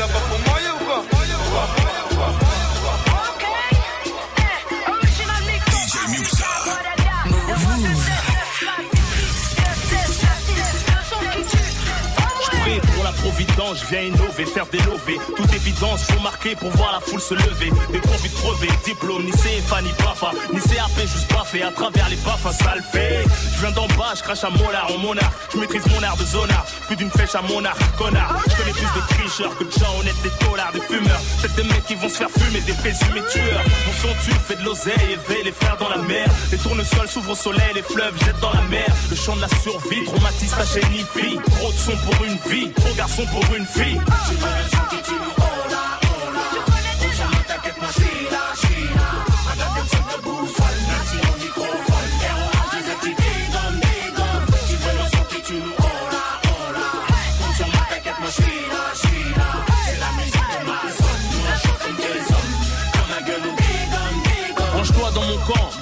je 13.75 13.85
viens 13.85 14.01
innover, 14.01 14.45
faire 14.45 14.65
des 14.67 14.79
lovés. 14.79 15.19
Toute 15.35 15.53
évidence, 15.53 16.03
faut 16.03 16.19
marquer 16.21 16.55
pour 16.55 16.69
voir 16.71 16.91
la 16.93 16.99
foule 16.99 17.21
se 17.21 17.33
lever. 17.33 17.71
Des 17.91 17.99
profits 17.99 18.29
crevés, 18.29 18.69
diplôme, 18.83 19.23
ni 19.23 19.31
CFA, 19.31 19.81
ni 19.81 19.91
BAFA, 19.99 20.31
ni 20.53 20.59
CAP, 20.59 20.99
juste 21.01 21.31
baffé 21.31 21.63
à 21.63 21.71
travers 21.71 22.09
les 22.09 22.15
baffes, 22.17 22.47
ça 22.51 22.75
le. 22.75 22.81
Je 22.93 23.61
viens 23.61 23.71
d'en 23.71 23.87
bas, 23.97 24.13
je 24.15 24.23
crache 24.23 24.43
à 24.43 24.49
Mollard 24.49 24.91
en 24.93 24.97
monarque. 24.97 25.33
Je 25.53 25.59
maîtrise 25.59 25.85
mon 25.87 26.03
art 26.03 26.17
de 26.17 26.25
zonard, 26.25 26.65
plus 26.87 26.95
d'une 26.95 27.09
flèche 27.11 27.35
à 27.35 27.41
monarque, 27.41 27.79
connard. 27.97 28.41
Je 28.49 28.55
connais 28.55 28.73
plus 28.73 28.81
de 28.81 29.07
tricheurs 29.09 29.57
que 29.57 29.63
de 29.63 29.71
gens 29.71 29.99
honnêtes, 29.99 30.21
des 30.23 30.45
dollars, 30.45 30.71
des 30.73 30.81
fumeurs. 30.81 31.21
C'est 31.41 31.55
des 31.55 31.63
mecs 31.63 31.85
qui 31.85 31.95
vont 31.95 32.09
se 32.09 32.17
faire 32.17 32.29
fumer, 32.29 32.61
des 32.61 32.73
présumés 32.73 33.21
tueurs. 33.31 33.63
Mon 33.85 33.93
son 34.01 34.15
tu 34.25 34.31
fait 34.47 34.55
de 34.55 34.65
l'oseille, 34.65 35.13
éveille 35.13 35.43
les 35.45 35.51
frères 35.51 35.77
dans 35.77 35.89
la 35.89 35.97
mer. 35.97 36.27
Les 36.51 36.57
tournesols 36.57 37.07
s'ouvrent 37.07 37.31
au 37.31 37.35
soleil, 37.35 37.71
les 37.75 37.83
fleuves 37.83 38.17
jettent 38.25 38.39
dans 38.41 38.53
la 38.53 38.61
mer. 38.63 38.87
Le 39.09 39.15
chant 39.15 39.35
de 39.35 39.41
la 39.41 39.49
survie, 39.49 40.03
traumatise 40.05 40.51
ta 40.51 40.65
chaîne 40.65 40.91
fille. 41.13 41.39
Trop 41.57 41.71
de 41.71 41.77
son 41.77 41.95
pour 42.05 42.25
une 42.25 42.37
vie, 42.51 42.71
trop 42.71 42.93
garçon 42.95 43.25
pour 43.27 43.43
une 43.53 45.40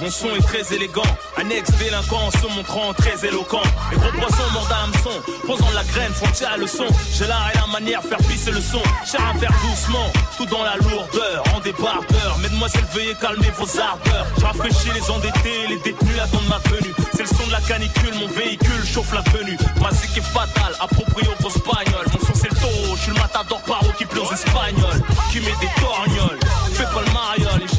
mon 0.00 0.10
son 0.10 0.34
est 0.34 0.42
très 0.42 0.74
élégant. 0.74 1.02
Un 1.36 1.48
ex-délinquant 1.50 2.30
se 2.30 2.46
montrant 2.54 2.92
très 2.94 3.26
éloquent. 3.26 3.62
Les 3.90 3.98
gros 3.98 4.10
poissons 4.12 4.50
mordent 4.52 4.72
à 4.72 4.84
hameçon, 4.84 5.10
posant 5.46 5.70
la 5.74 5.84
graine, 5.84 6.12
font 6.12 6.30
tirer 6.32 6.50
la 6.52 6.56
leçon? 6.56 6.86
J'ai 7.12 7.26
l'art 7.26 7.50
et 7.54 7.58
la 7.58 7.66
manière, 7.66 8.02
faire 8.02 8.18
pisser 8.18 8.50
le 8.50 8.60
son. 8.60 8.82
Cher 9.04 9.20
à 9.28 9.38
faire 9.38 9.52
doucement, 9.62 10.10
tout 10.36 10.46
dans 10.46 10.64
la 10.64 10.76
lourdeur, 10.76 11.44
en 11.54 11.60
débardeur. 11.60 12.38
Mesdemoiselles, 12.38 12.84
veuillez 12.92 13.14
calmer 13.20 13.50
vos 13.58 13.80
ardeurs. 13.80 14.26
Rafraîchis 14.42 14.90
les 14.94 15.10
endettés, 15.10 15.66
les 15.68 15.78
détenus 15.78 16.20
attendent 16.20 16.48
ma 16.48 16.58
venue. 16.70 16.94
C'est 17.12 17.22
le 17.22 17.28
son 17.28 17.46
de 17.46 17.52
la 17.52 17.60
canicule, 17.60 18.14
mon 18.18 18.28
véhicule 18.28 18.84
chauffe 18.86 19.12
la 19.12 19.22
venue. 19.32 19.58
Ma 19.82 19.90
zik 19.90 20.16
est 20.16 20.20
fatale, 20.22 20.74
approprié 20.80 21.28
aux 21.28 21.42
grosses 21.42 21.62
bagnoles. 21.62 22.06
Mon 22.12 22.26
son 22.26 22.34
c'est 22.34 22.50
le 22.50 22.56
taureau, 22.56 22.96
je 22.96 23.02
suis 23.02 23.12
le 23.12 23.18
matador 23.18 23.60
paro 23.62 23.86
qui 23.98 24.04
pleure 24.06 24.30
aux 24.30 24.32
espagnols. 24.32 25.02
Qui 25.30 25.40
met 25.40 25.54
des 25.60 25.70
torgnoles, 25.80 26.38
fais 26.72 26.84
pas 26.84 27.02
le 27.06 27.12
mariole. 27.12 27.69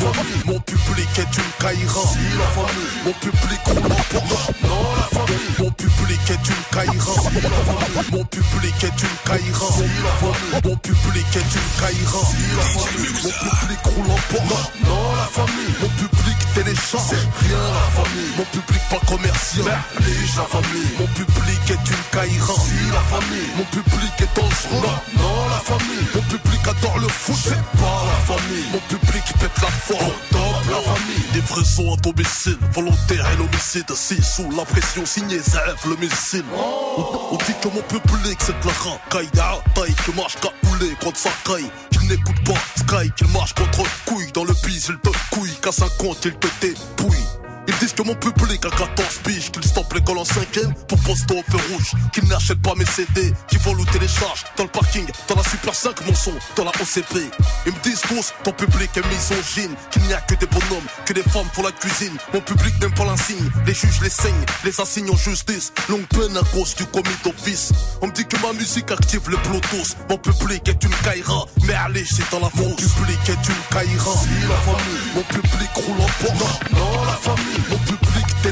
Famille. 0.00 0.42
Mon 0.46 0.60
public 0.60 1.08
est 1.18 1.36
une 1.36 1.52
caïra. 1.60 2.00
Si, 2.12 2.24
la 2.38 2.48
famille. 2.56 2.98
Mon 3.04 3.12
public 3.12 3.60
en 3.68 3.74
Porsche. 4.10 4.50
Non, 4.64 4.82
la 4.96 5.06
famille. 5.18 5.54
Mon 5.58 5.70
public 5.70 6.20
est 6.30 6.48
une 6.48 6.64
caïra. 6.72 7.14
Si, 7.14 7.34
la 7.34 7.50
famille. 7.68 8.10
Mon 8.12 8.24
public 8.24 8.84
est 8.84 9.00
une 9.02 9.18
caïra. 9.26 9.66
Si, 9.76 9.86
la 10.02 10.12
famille. 10.20 10.60
Mon 10.64 10.76
public 10.76 11.30
est 11.36 11.52
une 11.58 11.70
caïra. 11.80 12.20
Si, 12.30 12.42
la 12.56 12.62
famille. 12.62 13.12
Mon 13.22 13.30
public 13.30 13.82
roule 13.84 14.10
en. 14.10 14.88
Non, 14.88 15.04
la 15.16 15.26
famille. 15.26 15.74
Mon 15.80 15.88
public 15.88 16.39
télécharge. 16.54 17.10
Rien, 17.10 17.58
la 17.58 18.02
famille. 18.02 18.32
Mon 18.36 18.44
public 18.44 18.82
pas 18.90 19.00
commercial. 19.06 19.64
Merlige, 19.64 20.36
la 20.36 20.44
famille. 20.44 20.90
Mon 20.98 21.06
public 21.06 21.60
est 21.68 21.90
une 21.90 22.04
caïra. 22.12 22.54
Si, 22.54 22.92
la 22.92 23.00
famille. 23.00 23.50
Mon 23.56 23.64
public 23.64 24.12
est 24.20 24.36
dangereux. 24.36 24.82
Non, 24.82 25.22
non, 25.22 25.48
la 25.48 25.60
famille. 25.60 26.06
Mon 26.14 26.22
public 26.22 26.60
adore 26.68 26.98
le 26.98 27.08
foot. 27.08 27.36
C'est 27.42 27.78
pas 27.78 28.04
la 28.06 28.34
famille. 28.34 28.66
Mon 28.72 28.80
public 28.88 29.24
pète 29.38 29.62
la 29.62 29.68
forme. 29.68 30.12
Top, 30.30 30.40
la 30.70 30.80
famille. 30.92 31.24
Des 31.32 31.40
vrais 31.40 31.64
sons 31.64 31.94
à 31.94 31.96
domicile. 31.96 32.58
Volontaire 32.72 33.26
et 33.32 33.36
l'homicide. 33.36 33.90
Si 33.94 34.22
sous 34.22 34.50
la 34.56 34.64
pression 34.64 35.04
signée, 35.06 35.38
Zef 35.38 35.84
le 35.86 35.96
missile. 35.96 36.44
On, 36.54 37.34
on 37.34 37.36
dit 37.36 37.54
que 37.60 37.68
mon 37.68 37.82
public 37.82 38.38
c'est 38.40 38.58
de 38.60 38.66
la 38.66 38.72
racaille. 38.72 39.30
Taille 39.74 39.94
qui 40.04 40.12
marche 40.14 40.36
capoulé 40.36 40.94
contre 41.00 41.18
sa 41.18 41.30
caille. 41.44 41.70
Qu'il 41.90 42.08
n'écoute 42.08 42.44
pas 42.44 42.60
Sky, 42.76 43.10
qu'il 43.16 43.28
marche 43.28 43.54
contre 43.54 43.82
couille. 44.06 44.30
Dans 44.32 44.44
le 44.44 44.54
bise, 44.64 44.88
il 44.88 44.98
te 44.98 45.10
couille. 45.34 45.54
Qu'à 45.62 45.72
50, 45.72 46.24
il 46.24 46.34
te 46.40 46.48
dépouille. 46.60 47.39
Ils 47.70 47.78
disent 47.78 47.92
que 47.92 48.02
mon 48.02 48.16
public 48.16 48.64
a 48.66 48.70
14 48.70 49.18
piges, 49.22 49.52
qu'ils 49.52 49.64
stoppent 49.64 49.92
l'école 49.94 50.18
en 50.18 50.24
cinquième 50.24 50.74
pour 50.88 50.98
poster 50.98 51.34
au 51.38 51.42
feu 51.52 51.58
rouge, 51.70 51.92
qu'ils 52.12 52.24
n'achètent 52.24 52.62
pas 52.62 52.74
mes 52.74 52.84
CD, 52.84 53.32
qu'ils 53.46 53.60
vont 53.60 53.74
ou 53.74 53.84
télécharge 53.84 54.44
dans 54.56 54.64
le 54.64 54.70
parking, 54.70 55.06
dans 55.28 55.36
la 55.36 55.44
Super 55.44 55.72
5 55.72 56.04
mon 56.04 56.14
son, 56.14 56.32
dans 56.56 56.64
la 56.64 56.70
OCP. 56.70 57.30
Ils 57.66 57.72
me 57.72 57.78
disent 57.84 58.00
tous, 58.00 58.34
ton 58.42 58.50
public 58.50 58.90
est 58.96 59.06
misogyne, 59.06 59.72
qu'il 59.92 60.02
n'y 60.02 60.12
a 60.12 60.20
que 60.20 60.34
des 60.34 60.46
bonhommes, 60.46 60.88
que 61.06 61.12
des 61.12 61.22
femmes 61.22 61.46
pour 61.54 61.62
la 61.62 61.70
cuisine. 61.70 62.16
Mon 62.34 62.40
public 62.40 62.74
n'aime 62.80 62.92
pas 62.92 63.04
l'insigne, 63.04 63.48
les 63.64 63.74
juges 63.74 64.00
les 64.02 64.10
saignent, 64.10 64.46
les 64.64 64.80
assignent 64.80 65.10
en 65.10 65.16
justice. 65.16 65.72
Longue 65.88 66.08
peine 66.08 66.36
à 66.36 66.42
cause 66.52 66.74
du 66.74 66.86
commis 66.86 67.16
d'office. 67.22 67.70
On 68.02 68.08
me 68.08 68.12
dit 68.12 68.26
que 68.26 68.36
ma 68.44 68.52
musique 68.52 68.90
active 68.90 69.30
le 69.30 69.36
Bluetooth. 69.36 69.96
Mon 70.08 70.18
public 70.18 70.66
est 70.66 70.82
une 70.82 70.96
caïra, 71.04 71.44
mais 71.68 71.74
allez, 71.74 72.04
c'est 72.04 72.28
dans 72.32 72.40
la 72.40 72.50
Mon 72.56 72.74
public 72.74 73.20
est 73.28 73.48
une 73.48 73.62
caïra. 73.70 74.12
Si 74.12 74.48
la 74.48 74.56
famille, 74.56 75.14
mon 75.14 75.22
public 75.22 75.70
roule 75.74 76.00
en 76.00 76.24
Porsche. 76.24 76.72
Non, 76.72 76.80
non, 76.80 77.04
la 77.04 77.12
famille. 77.12 77.59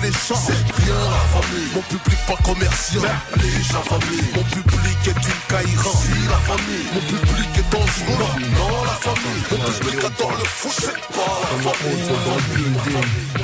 C'est 0.00 0.52
rien 0.52 0.94
la 0.94 1.40
famille. 1.40 1.70
Mon 1.74 1.82
public 1.82 2.18
pas 2.26 2.36
commercial. 2.44 3.02
Merlige 3.02 3.72
la 3.72 3.80
famille. 3.80 4.30
Mon 4.34 4.44
public 4.44 4.98
est 5.06 5.10
une 5.10 5.42
caïra. 5.48 5.90
Si 5.90 6.14
la 6.30 6.38
famille. 6.46 6.86
Mon 6.94 7.00
public 7.00 7.48
est 7.58 7.68
dangereux. 7.72 8.18
Non, 8.18 8.70
non 8.70 8.84
la 8.84 8.92
famille. 8.92 9.42
Mon 9.50 9.58
public 9.58 10.04
adore 10.04 10.36
le 10.38 10.44
foot. 10.44 10.72
C'est 10.78 11.00
pas 11.14 11.40
la 11.50 11.56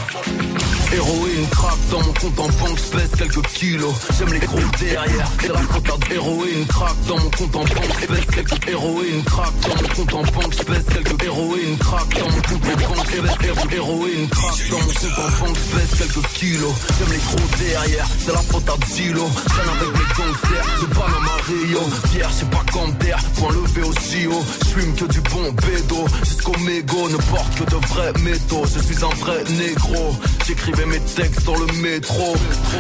famille. 0.05 0.54
Héroïne, 0.95 1.49
crack, 1.51 1.79
dans 1.91 2.01
mon 2.01 2.13
compte 2.13 2.39
en 2.39 2.65
banque, 2.65 2.81
pèse 2.93 3.11
quelques 3.19 3.47
kilos. 3.49 3.95
J'aime 4.17 4.33
les 4.33 4.39
gros 4.39 4.59
derrière, 4.79 5.29
c'est 5.41 5.53
la 5.53 5.59
faute 5.59 5.91
à 5.91 6.09
d'héroïne. 6.09 6.67
Crack 6.69 6.95
dans 7.09 7.19
mon 7.19 7.31
compte 7.31 7.57
en 7.57 7.65
banque, 7.65 8.07
pèse 8.07 8.27
quelques 8.33 8.69
héroïnes. 8.69 9.25
Crack 9.25 9.53
dans 9.63 9.83
mon 9.83 9.89
compte 9.89 10.15
en 10.15 10.23
banque, 10.23 10.55
pèse 10.55 10.85
quelques 10.93 11.25
héroïnes. 11.25 11.79
Crack 11.79 12.09
dans 12.19 12.31
mon 12.31 12.43
compte 12.43 12.65
en 12.65 12.95
banque, 12.95 13.07
pèse 13.07 13.75
héroïnes. 13.75 14.29
Crack 14.29 14.71
dans 14.71 14.79
mon 14.79 14.87
compte 14.87 15.19
en 15.19 15.45
banque, 15.45 15.59
pèse 15.75 15.99
quelques 15.99 16.27
kilos. 16.35 16.75
J'aime 16.99 17.11
les 17.11 17.25
gros 17.27 17.49
derrière, 17.59 18.07
c'est 18.25 18.33
la 18.33 18.43
faute 18.43 18.69
à 18.69 18.77
Dilo. 18.87 19.29
Traîne 19.47 19.69
avec 19.69 19.89
mes 19.89 20.09
gangsters, 20.15 20.81
de 20.81 20.87
Panama 20.95 21.37
Rio. 21.49 21.81
Je 22.13 22.39
sais 22.39 22.47
pas 22.47 22.65
d'air, 23.01 23.19
point 23.37 23.53
levé 23.53 23.83
au 23.83 23.93
JO. 23.93 24.45
J'fume 24.65 24.95
que 24.95 25.05
du 25.07 25.21
bon 25.21 25.53
bédo, 25.53 26.07
jusqu'au 26.25 26.59
mégot, 26.61 27.09
ne 27.09 27.17
porte 27.17 27.55
que 27.57 27.65
de 27.65 27.77
vrais 27.87 28.13
métaux. 28.23 28.65
Je 28.75 28.81
suis 28.81 29.05
un 29.05 29.15
vrai 29.25 29.45
négro, 29.59 30.15
j'écrivais 30.47 30.84
mes 30.87 31.01
textes 31.01 31.45
dans 31.45 31.57
le 31.57 31.67
métro. 31.81 32.35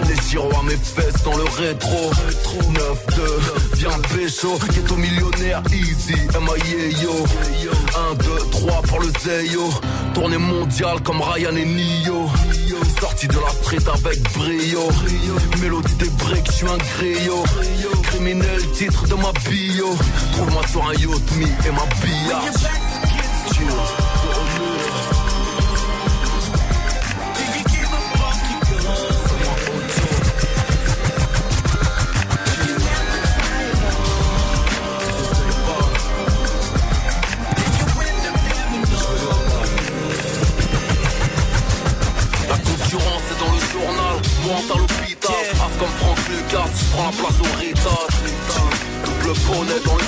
Les 0.08 0.38
à 0.38 0.62
mes 0.62 0.76
fesses 0.76 1.22
dans 1.24 1.36
le 1.36 1.44
rétro. 1.44 2.10
9-2, 2.72 3.22
viens 3.74 3.98
pécho, 4.14 4.58
ghetto 4.72 4.96
millionnaire, 4.96 5.62
easy, 5.72 6.14
MIA 6.14 7.02
yo. 7.02 7.24
1, 8.10 8.14
2, 8.14 8.24
3 8.50 8.82
pour 8.82 9.00
le 9.00 9.08
Zeyo. 9.22 9.70
Tournée 10.14 10.38
mondiale 10.38 11.00
comme 11.02 11.20
Ryan 11.20 11.56
et 11.56 11.64
Nio. 11.64 12.28
Sorti 13.00 13.28
de 13.28 13.34
la 13.34 13.50
street 13.50 13.88
avec 13.92 14.22
brio. 14.32 14.88
Mélodie 15.60 15.94
des 15.94 16.10
breaks, 16.10 16.46
je 16.46 16.52
suis 16.52 16.66
un 16.66 16.78
griot. 16.78 17.44
Criminel, 18.04 18.60
titre 18.72 19.06
de 19.06 19.14
ma 19.14 19.32
bio. 19.48 19.96
Trouve-moi 20.32 20.62
sur 20.70 20.86
un 20.88 20.94
yacht, 20.94 21.36
me 21.36 21.44
et 21.44 21.72
ma 21.72 21.86
billard. 22.02 22.44
À 44.50 44.78
l'hôpital. 44.78 45.44
As 45.52 45.78
comme 45.78 45.94
Franck 46.00 46.18
Lucas, 46.28 46.70
je 46.76 46.84
prends 46.92 47.06
la 47.06 47.12
place 47.12 47.40
au 47.40 47.50
rital. 47.58 48.08
Double 49.04 49.32
bonnet 49.46 49.80
dans 49.84 49.96
le 49.96 50.04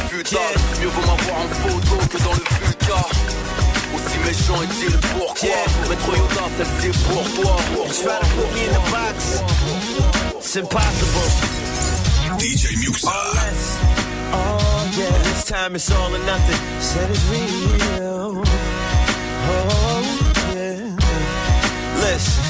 mieux 0.81 0.89
vaut 0.89 1.01
m'avoir 1.01 1.39
en 1.41 1.49
photo 1.49 1.97
que 2.11 2.19
dans 2.23 2.33
le. 2.33 2.43
Aussi 3.95 4.19
méchant 4.27 4.63
est-il 4.63 4.95
pourquoi 5.17 5.59
Maître 5.89 6.17
Yoda, 6.17 6.47
celle-ci 6.59 6.87
est 6.89 6.99
pour 7.05 7.25
toi. 7.43 7.57
It's 10.39 10.57
impossible. 10.57 11.29
DJ 12.39 12.77
Muxa. 12.77 13.11
Oh 14.33 14.89
yeah, 14.97 15.19
this 15.23 15.45
time 15.45 15.75
it's 15.75 15.91
all 15.91 16.15
or 16.15 16.19
nothing. 16.19 16.61
Said 16.81 17.11
it's 17.11 17.25
real. 17.29 18.43
Oh 19.49 20.03
yeah. 20.55 20.97
Listen. 22.01 22.46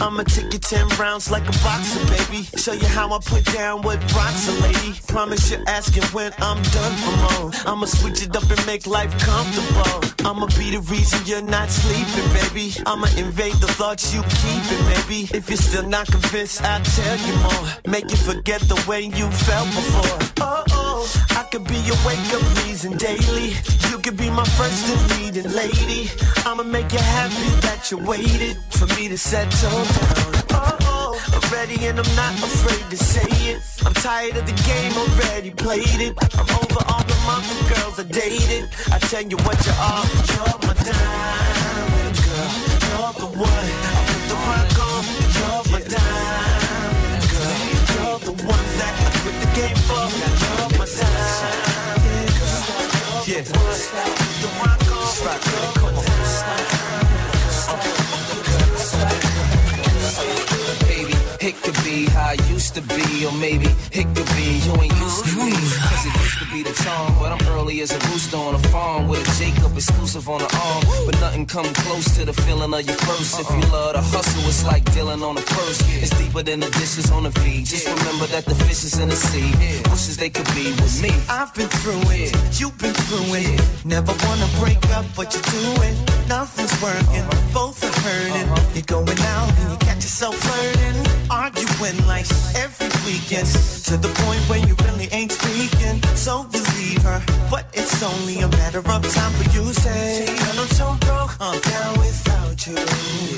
I'ma 0.00 0.22
take 0.22 0.52
you 0.52 0.58
10 0.58 0.88
rounds 0.98 1.30
like 1.30 1.42
a 1.42 1.52
boxer, 1.64 2.04
baby. 2.06 2.44
Show 2.56 2.72
you 2.72 2.86
how 2.86 3.12
I 3.12 3.18
put 3.24 3.44
down 3.46 3.82
with 3.82 4.00
rocks 4.14 4.48
lady. 4.62 4.94
Promise 5.08 5.50
you're 5.50 5.62
asking 5.66 6.04
when 6.16 6.32
I'm 6.38 6.62
done 6.62 6.94
for 7.02 7.16
more. 7.26 7.50
I'ma 7.66 7.86
switch 7.86 8.22
it 8.22 8.34
up 8.36 8.48
and 8.50 8.66
make 8.66 8.86
life 8.86 9.10
comfortable. 9.18 10.08
I'ma 10.28 10.46
be 10.58 10.70
the 10.70 10.80
reason 10.90 11.20
you're 11.26 11.42
not 11.42 11.68
sleeping, 11.70 12.28
baby. 12.32 12.74
I'ma 12.86 13.08
invade 13.16 13.54
the 13.54 13.68
thoughts 13.78 14.14
you 14.14 14.22
keeping, 14.22 14.82
baby. 14.92 15.28
If 15.36 15.48
you're 15.48 15.56
still 15.56 15.88
not 15.88 16.06
convinced, 16.06 16.62
I'll 16.62 16.82
tell 16.82 17.16
you 17.26 17.34
more. 17.36 17.64
Make 17.86 18.10
you 18.10 18.16
forget 18.16 18.60
the 18.62 18.82
way 18.88 19.02
you 19.02 19.30
felt 19.30 19.68
before. 19.68 20.18
Oh, 20.40 20.67
I 21.30 21.44
could 21.50 21.64
be 21.64 21.76
your 21.86 21.96
wake 22.06 22.32
up 22.34 22.42
reason 22.64 22.96
daily. 22.96 23.54
You 23.90 23.98
could 23.98 24.16
be 24.16 24.30
my 24.30 24.44
first 24.58 24.82
and 24.90 25.02
leading 25.14 25.50
lady. 25.52 26.10
I'ma 26.44 26.64
make 26.64 26.92
you 26.92 26.98
happy 26.98 27.50
that 27.66 27.90
you 27.90 27.98
waited 27.98 28.56
for 28.70 28.86
me 28.96 29.08
to 29.08 29.16
settle 29.16 29.70
down. 29.70 30.32
Oh, 30.50 30.76
oh, 30.82 31.12
I'm 31.34 31.52
ready 31.52 31.86
and 31.86 31.98
I'm 32.00 32.16
not 32.16 32.34
afraid 32.42 32.90
to 32.90 32.96
say 32.96 33.30
it. 33.52 33.62
I'm 33.86 33.94
tired 33.94 34.36
of 34.36 34.46
the 34.46 34.56
game, 34.66 34.92
already 34.98 35.50
played 35.50 36.00
it. 36.06 36.14
I'm 36.34 36.50
over 36.62 36.82
all 36.90 37.04
the 37.04 37.18
other 37.30 37.58
girls 37.72 38.00
I 38.00 38.04
dated. 38.04 38.68
I 38.90 38.98
tell 38.98 39.22
you 39.22 39.36
what 39.46 39.58
you 39.66 39.74
are, 39.78 40.04
you're 40.30 40.58
my 40.66 40.74
diamond 40.82 42.16
girl. 42.26 42.50
You're 42.90 43.14
the 43.22 43.28
one. 43.38 43.68
I 43.86 44.02
put 44.10 44.22
the 44.30 44.36
rock 44.48 44.78
on. 44.88 45.02
You're 45.38 45.64
my 45.72 45.80
diamond 45.94 47.24
girl. 47.30 47.56
You're 47.94 48.20
the 48.26 48.34
one 48.50 48.68
that 48.80 48.94
I 49.06 49.10
quit 49.22 49.36
the 49.42 49.48
game 49.60 49.80
for. 49.86 50.37
Yeah. 53.28 53.42
The 53.44 54.48
rock 54.58 54.80
on. 54.88 55.44
Come 55.74 55.94
on. 55.98 56.04
Baby, 60.88 61.14
it 61.40 61.54
could 61.62 61.78
be 61.84 62.06
how 62.06 62.28
I 62.28 62.32
used 62.32 62.47
to 62.80 62.94
be, 62.94 63.26
or 63.26 63.32
maybe 63.32 63.66
it 63.90 64.06
could 64.14 64.30
be 64.38 64.62
you 64.62 64.72
ain't 64.78 64.94
used 64.98 65.24
to 65.26 65.36
me. 65.36 65.50
Cause 65.90 66.04
it 66.06 66.14
used 66.14 66.38
to 66.38 66.46
be 66.52 66.62
the 66.62 66.74
charm, 66.84 67.14
but 67.18 67.32
I'm 67.32 67.42
early 67.54 67.80
as 67.80 67.90
a 67.90 67.98
rooster 68.10 68.36
on 68.36 68.54
a 68.54 68.62
farm 68.70 69.08
with 69.08 69.20
a 69.26 69.32
Jacob 69.42 69.74
exclusive 69.74 70.28
on 70.28 70.38
the 70.38 70.50
arm. 70.54 70.82
But 71.06 71.20
nothing 71.20 71.46
come 71.46 71.66
close 71.86 72.06
to 72.16 72.24
the 72.24 72.32
feeling 72.32 72.72
of 72.72 72.82
your 72.86 72.96
first. 73.08 73.40
If 73.40 73.48
you 73.50 73.62
uh-uh. 73.66 73.72
love 73.72 73.94
to 73.94 74.02
hustle, 74.14 74.48
it's 74.48 74.64
like 74.64 74.84
dealing 74.92 75.22
on 75.22 75.34
the 75.34 75.42
first. 75.42 75.82
It's 76.02 76.14
deeper 76.18 76.42
than 76.42 76.60
the 76.60 76.70
dishes 76.78 77.10
on 77.10 77.24
the 77.24 77.32
feed. 77.40 77.66
Just 77.66 77.86
remember 77.88 78.26
that 78.26 78.44
the 78.44 78.54
fish 78.66 78.84
is 78.84 78.98
in 78.98 79.08
the 79.08 79.16
sea. 79.16 79.50
Wishes 79.90 80.16
they 80.16 80.30
could 80.30 80.48
be 80.54 80.70
with 80.78 81.02
me. 81.02 81.12
I've 81.28 81.52
been 81.54 81.68
through 81.82 82.06
it, 82.14 82.30
you've 82.60 82.78
been 82.78 82.94
through 82.94 83.34
it. 83.42 83.60
Never 83.84 84.12
wanna 84.26 84.48
break 84.60 84.82
up, 84.96 85.06
but 85.16 85.34
you 85.34 85.40
do 85.42 85.64
it. 85.82 85.94
Nothing's 86.28 86.74
working, 86.82 87.26
uh-huh. 87.26 87.54
both 87.54 87.82
are 87.82 87.97
hurting. 88.04 88.48
You're 88.74 88.84
going 88.86 89.20
out 89.34 89.48
and 89.58 89.70
you 89.72 89.78
catch 89.78 90.02
yourself 90.06 90.34
flirting, 90.36 90.96
arguing 91.30 91.98
like 92.06 92.26
every 92.56 92.90
weekend. 93.06 93.48
To 93.88 93.96
the 93.96 94.08
point 94.22 94.42
where 94.48 94.60
you 94.66 94.74
really 94.86 95.08
ain't 95.12 95.32
speaking. 95.32 96.02
So 96.14 96.46
you 96.52 96.62
leave 96.76 97.02
her, 97.02 97.20
but 97.50 97.66
it's 97.72 98.02
only 98.02 98.40
a 98.40 98.48
matter 98.48 98.78
of 98.78 99.02
time 99.14 99.32
for 99.32 99.46
you 99.54 99.64
say, 99.72 100.26
Girl, 100.26 100.60
I'm 100.62 100.68
so 100.68 100.96
broke, 101.06 101.34
I'm 101.40 101.60
down 101.60 101.98
without 101.98 102.66
you. 102.66 102.76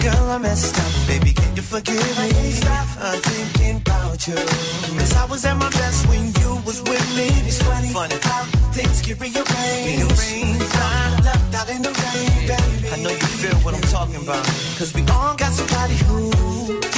Girl, 0.00 0.30
I 0.30 0.38
messed 0.38 0.76
up, 0.78 0.92
baby, 1.06 1.32
can 1.32 1.54
you 1.56 1.62
forgive 1.62 2.18
me? 2.18 2.50
Stop 2.50 2.88
uh, 2.98 3.16
thinking 3.16 3.79
you. 4.26 4.34
Cause 4.34 5.14
I 5.16 5.24
was 5.26 5.44
at 5.44 5.56
my 5.56 5.70
best 5.70 6.06
when 6.08 6.26
you 6.40 6.60
was 6.66 6.82
with 6.82 7.06
me. 7.16 7.28
It's 7.48 7.62
funny, 7.62 7.88
funny. 7.88 8.16
how 8.22 8.44
things 8.72 9.00
can 9.00 9.16
rearrange. 9.18 10.02
rearrange. 10.02 10.62
I 10.62 11.20
left 11.24 11.54
out 11.54 11.68
in 11.70 11.82
the 11.82 11.88
rain, 11.88 12.48
baby. 12.48 12.88
I 12.88 12.96
know 13.02 13.10
you 13.10 13.30
feel 13.40 13.56
what 13.64 13.74
I'm 13.74 13.86
talking 13.96 14.16
about. 14.16 14.44
Cause 14.78 14.92
we 14.94 15.02
all 15.02 15.34
got 15.36 15.52
somebody 15.52 15.96
who 16.04 16.26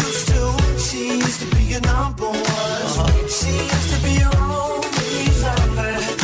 used 0.07 0.29
to. 0.29 0.43
She 0.79 1.19
used 1.19 1.41
to 1.41 1.57
be 1.57 1.63
your 1.65 1.81
number 1.83 2.27
one. 2.27 2.37
Uh-huh. 2.37 3.29
She 3.29 3.53
used 3.75 3.91
to 3.95 3.99
be 4.03 4.13
your 4.23 4.37
only 4.37 5.25
lover. 5.43 6.22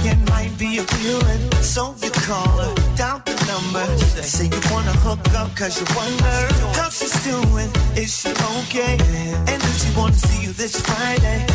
Again 0.00 0.24
might 0.26 0.52
be 0.58 0.78
a 0.78 0.82
appealing 0.82 1.42
So 1.62 1.94
you 2.02 2.10
call 2.10 2.58
her, 2.62 2.74
down 2.96 3.22
the 3.24 3.34
number. 3.50 3.86
Say 4.22 4.46
you 4.46 4.60
wanna 4.72 4.92
hook 5.04 5.24
up 5.34 5.54
cause 5.56 5.78
you 5.80 5.86
wonder 5.96 6.36
How 6.78 6.88
she's 6.88 7.16
doing, 7.24 7.70
is 7.96 8.10
she 8.18 8.30
okay? 8.58 8.96
And 9.50 9.58
does 9.62 9.76
she 9.84 9.90
wanna 9.96 10.14
see 10.14 10.46
you 10.46 10.52
this 10.52 10.80
Friday? 10.80 11.46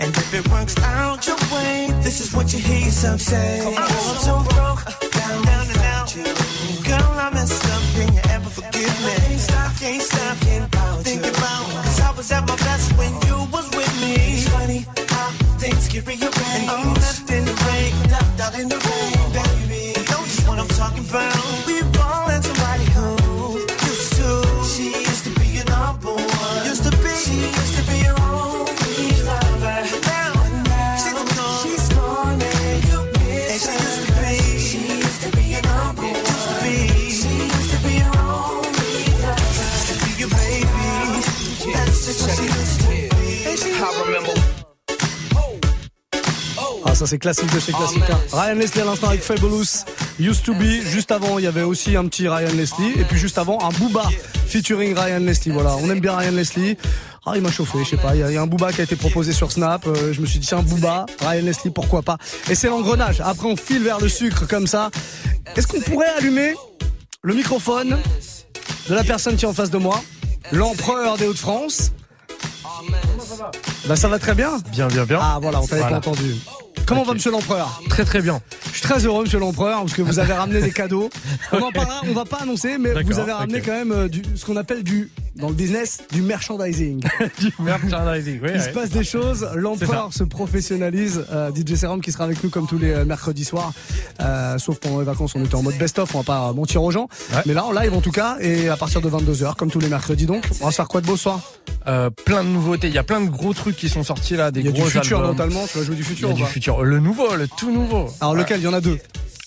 And 0.00 0.10
if 0.16 0.34
it 0.34 0.46
works 0.50 0.76
out 0.82 1.26
your 1.26 1.40
way 1.52 1.90
This 2.02 2.20
is 2.20 2.34
what 2.34 2.52
you 2.52 2.60
hear 2.60 2.84
yourself 2.86 3.20
say. 3.20 3.74
I'm 3.76 4.16
so 4.26 4.34
broke, 4.54 4.84
down, 5.12 5.44
down 5.44 5.66
and 5.74 5.82
out. 5.94 6.08
Girl, 6.88 7.12
I 7.24 7.30
messed 7.32 7.64
up, 7.74 7.82
can 7.94 8.12
you 8.14 8.22
ever 8.30 8.50
forgive 8.50 8.94
me? 9.06 9.14
Can't 9.26 9.40
stop, 9.40 9.76
can't 9.80 10.02
stop, 10.02 10.36
thinking 10.38 10.64
about 10.64 11.02
Thinking 11.04 11.30
about, 11.30 11.64
cause 11.84 12.00
I 12.00 12.10
was 12.16 12.32
at 12.32 12.46
my 12.46 12.56
best 12.56 12.92
when 12.98 13.12
you 13.26 13.36
was 13.52 13.66
with 13.76 13.92
me. 14.02 14.14
It's 14.36 14.48
funny 14.48 14.86
how 15.08 15.30
things 15.58 15.88
get 15.88 16.06
rearranged 16.06 16.34
And 16.56 16.70
I'm 16.70 16.94
left 16.94 17.30
in 17.30 17.44
the 17.44 17.67
out 18.48 18.58
in 18.60 18.68
the 18.68 18.76
rain, 18.76 19.17
ça 46.98 47.06
c'est 47.06 47.18
classique 47.18 47.52
de 47.54 47.60
chez 47.60 47.72
classique. 47.72 48.02
hein. 48.10 48.18
Ryan 48.32 48.54
Leslie 48.56 48.80
à 48.80 48.84
l'instant 48.84 49.08
avec 49.08 49.22
Fabulous. 49.22 49.84
Used 50.18 50.42
to 50.42 50.54
be. 50.54 50.64
Juste 50.84 51.12
avant, 51.12 51.38
il 51.38 51.44
y 51.44 51.46
avait 51.46 51.62
aussi 51.62 51.96
un 51.96 52.04
petit 52.06 52.28
Ryan 52.28 52.52
Leslie. 52.54 52.92
Et 52.98 53.04
puis 53.04 53.18
juste 53.18 53.38
avant, 53.38 53.58
un 53.64 53.70
Booba 53.70 54.08
featuring 54.46 54.94
Ryan 54.98 55.20
Leslie. 55.20 55.52
Voilà, 55.52 55.76
on 55.76 55.88
aime 55.90 56.00
bien 56.00 56.16
Ryan 56.16 56.32
Leslie. 56.32 56.76
Ah, 57.24 57.32
il 57.36 57.42
m'a 57.42 57.50
chauffé, 57.52 57.78
je 57.84 57.90
sais 57.90 57.96
pas. 57.98 58.14
Il 58.14 58.20
y, 58.20 58.22
a- 58.24 58.30
il 58.30 58.34
y 58.34 58.36
a 58.36 58.42
un 58.42 58.46
Booba 58.46 58.72
qui 58.72 58.80
a 58.80 58.84
été 58.84 58.96
proposé 58.96 59.32
sur 59.32 59.52
Snap. 59.52 59.86
Euh, 59.86 60.12
je 60.12 60.20
me 60.20 60.26
suis 60.26 60.38
dit, 60.40 60.46
tiens, 60.46 60.62
Booba, 60.62 61.06
Ryan 61.20 61.42
Leslie, 61.44 61.70
pourquoi 61.70 62.02
pas. 62.02 62.16
Et 62.50 62.54
c'est 62.54 62.68
l'engrenage. 62.68 63.20
Après, 63.24 63.46
on 63.46 63.56
file 63.56 63.82
vers 63.84 64.00
le 64.00 64.08
sucre 64.08 64.46
comme 64.48 64.66
ça. 64.66 64.90
Est-ce 65.56 65.66
qu'on 65.66 65.80
pourrait 65.80 66.08
allumer 66.18 66.54
le 67.22 67.34
microphone 67.34 67.96
de 68.88 68.94
la 68.94 69.04
personne 69.04 69.36
qui 69.36 69.44
est 69.44 69.48
en 69.48 69.52
face 69.54 69.70
de 69.70 69.78
moi? 69.78 70.02
L'empereur 70.52 71.16
des 71.18 71.26
Hauts-de-France. 71.26 71.92
Bah, 73.86 73.96
ça 73.96 74.08
va 74.08 74.18
très 74.18 74.34
bien. 74.34 74.58
Bien, 74.72 74.88
bien, 74.88 75.04
bien. 75.04 75.18
Ah, 75.20 75.38
voilà, 75.40 75.60
on 75.60 75.66
t'avait 75.66 75.82
Voilà. 75.82 76.00
pas 76.00 76.10
entendu. 76.10 76.34
Comment 76.88 77.02
va 77.02 77.12
monsieur 77.12 77.30
l'empereur 77.30 77.82
Très 77.90 78.04
très 78.06 78.22
bien. 78.22 78.40
Je 78.64 78.78
suis 78.78 78.80
très 78.80 79.04
heureux 79.04 79.24
monsieur 79.24 79.38
l'empereur 79.38 79.80
parce 79.80 79.92
que 79.92 80.00
vous 80.00 80.18
avez 80.18 80.32
ramené 80.32 80.62
des 80.62 80.70
cadeaux. 80.70 81.10
On 81.52 81.58
en 81.58 81.70
parlera, 81.70 82.00
on 82.08 82.14
va 82.14 82.24
pas 82.24 82.38
annoncer 82.38 82.78
mais 82.78 83.02
vous 83.02 83.18
avez 83.18 83.32
ramené 83.32 83.60
quand 83.60 83.72
même 83.72 83.92
euh, 83.92 84.08
du, 84.08 84.22
ce 84.34 84.46
qu'on 84.46 84.56
appelle 84.56 84.82
du 84.82 85.10
dans 85.36 85.48
le 85.48 85.54
business 85.54 85.98
du 86.10 86.22
merchandising. 86.22 87.00
du 87.40 87.52
merchandising, 87.60 88.40
oui. 88.42 88.50
Il 88.54 88.60
se 88.60 88.70
passe 88.70 88.90
des 88.90 89.04
choses, 89.04 89.48
l'empereur 89.54 90.12
se 90.12 90.24
professionnalise, 90.24 91.24
euh, 91.30 91.50
DJ 91.54 91.74
Serum 91.76 92.00
qui 92.00 92.10
sera 92.10 92.24
avec 92.24 92.42
nous 92.42 92.50
comme 92.50 92.66
tous 92.66 92.78
les 92.78 92.90
euh, 92.90 93.04
mercredis 93.04 93.44
soirs, 93.44 93.72
Euh, 94.20 94.58
sauf 94.58 94.78
pendant 94.80 94.98
les 94.98 95.04
vacances 95.04 95.34
on 95.36 95.44
était 95.44 95.54
en 95.54 95.62
mode 95.62 95.76
best-of, 95.76 96.12
on 96.14 96.18
va 96.20 96.24
pas 96.24 96.52
mentir 96.52 96.82
aux 96.82 96.90
gens, 96.90 97.08
mais 97.46 97.54
là 97.54 97.64
en 97.64 97.72
live 97.72 97.94
en 97.94 98.00
tout 98.00 98.10
cas 98.10 98.36
et 98.40 98.68
à 98.68 98.76
partir 98.76 99.00
de 99.00 99.08
22h 99.08 99.54
comme 99.54 99.70
tous 99.70 99.78
les 99.78 99.88
mercredis 99.88 100.26
donc, 100.26 100.44
on 100.60 100.64
va 100.64 100.70
se 100.70 100.76
faire 100.76 100.88
quoi 100.88 101.00
de 101.00 101.06
beau 101.06 101.16
ce 101.16 101.24
soir? 101.24 101.40
Euh, 101.86 102.10
plein 102.10 102.44
de 102.44 102.48
nouveautés. 102.48 102.88
Il 102.88 102.94
y 102.94 102.98
a 102.98 103.02
plein 103.02 103.20
de 103.20 103.30
gros 103.30 103.54
trucs 103.54 103.76
qui 103.76 103.88
sont 103.88 104.02
sortis 104.02 104.36
là, 104.36 104.50
des 104.50 104.60
Il 104.60 104.66
y 104.66 104.68
a 104.68 104.72
gros 104.72 104.84
du 104.84 104.90
futur 104.90 105.18
albums. 105.20 105.36
notamment, 105.36 105.66
tu 105.66 105.78
vas 105.78 105.84
jouer 105.84 105.96
du 105.96 106.04
futur 106.04 106.28
Il 106.28 106.30
y 106.30 106.32
a 106.32 106.34
ou 106.34 106.36
du 106.36 106.42
pas? 106.42 106.48
Le 106.82 107.00
nouveau, 107.00 107.34
le 107.36 107.48
tout 107.48 107.70
nouveau. 107.70 108.08
Alors 108.20 108.34
lequel? 108.34 108.60
Il 108.60 108.64
y 108.64 108.68
en 108.68 108.72
a 108.72 108.80
deux. 108.80 108.98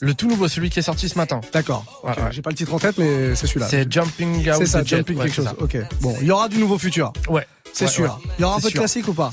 Le 0.02 0.16
tout 0.16 0.28
nouveau, 0.28 0.48
celui 0.48 0.70
qui 0.72 0.80
est 0.80 0.84
sorti 0.84 1.08
ce 1.10 1.18
matin. 1.18 1.42
D'accord. 1.54 2.02
Ouais, 2.04 2.12
Ok, 2.12 2.18
ouais. 2.18 2.24
J'ai 2.32 2.42
pas 2.42 2.50
le 2.50 2.56
titre 2.56 2.74
en 2.74 2.80
tête 2.80 2.98
mais 2.98 3.36
c'est 3.36 3.46
celui-là. 3.46 3.68
C'est 3.70 3.92
Jumping 3.92 4.50
Out 4.50 4.56
C'est 4.58 4.66
ça. 4.66 4.84
Jumping 4.84 5.18
quelque 5.18 5.34
chose. 5.34 5.46
ça. 5.46 5.56
Ok. 5.60 5.78
Bon, 6.02 6.16
il 6.22 6.28
y 6.28 6.32
aura 6.32 6.50
du 6.50 6.58
nouveau 6.58 6.78
futur. 6.80 7.14
Ouais. 7.30 7.46
C'est 7.74 7.88
sûr. 7.88 8.20
Il 8.38 8.42
y 8.42 8.44
aura 8.44 8.58
un 8.58 8.60
peu 8.60 8.70
de 8.70 8.74
classique 8.74 9.08
ou 9.08 9.14
pas? 9.14 9.32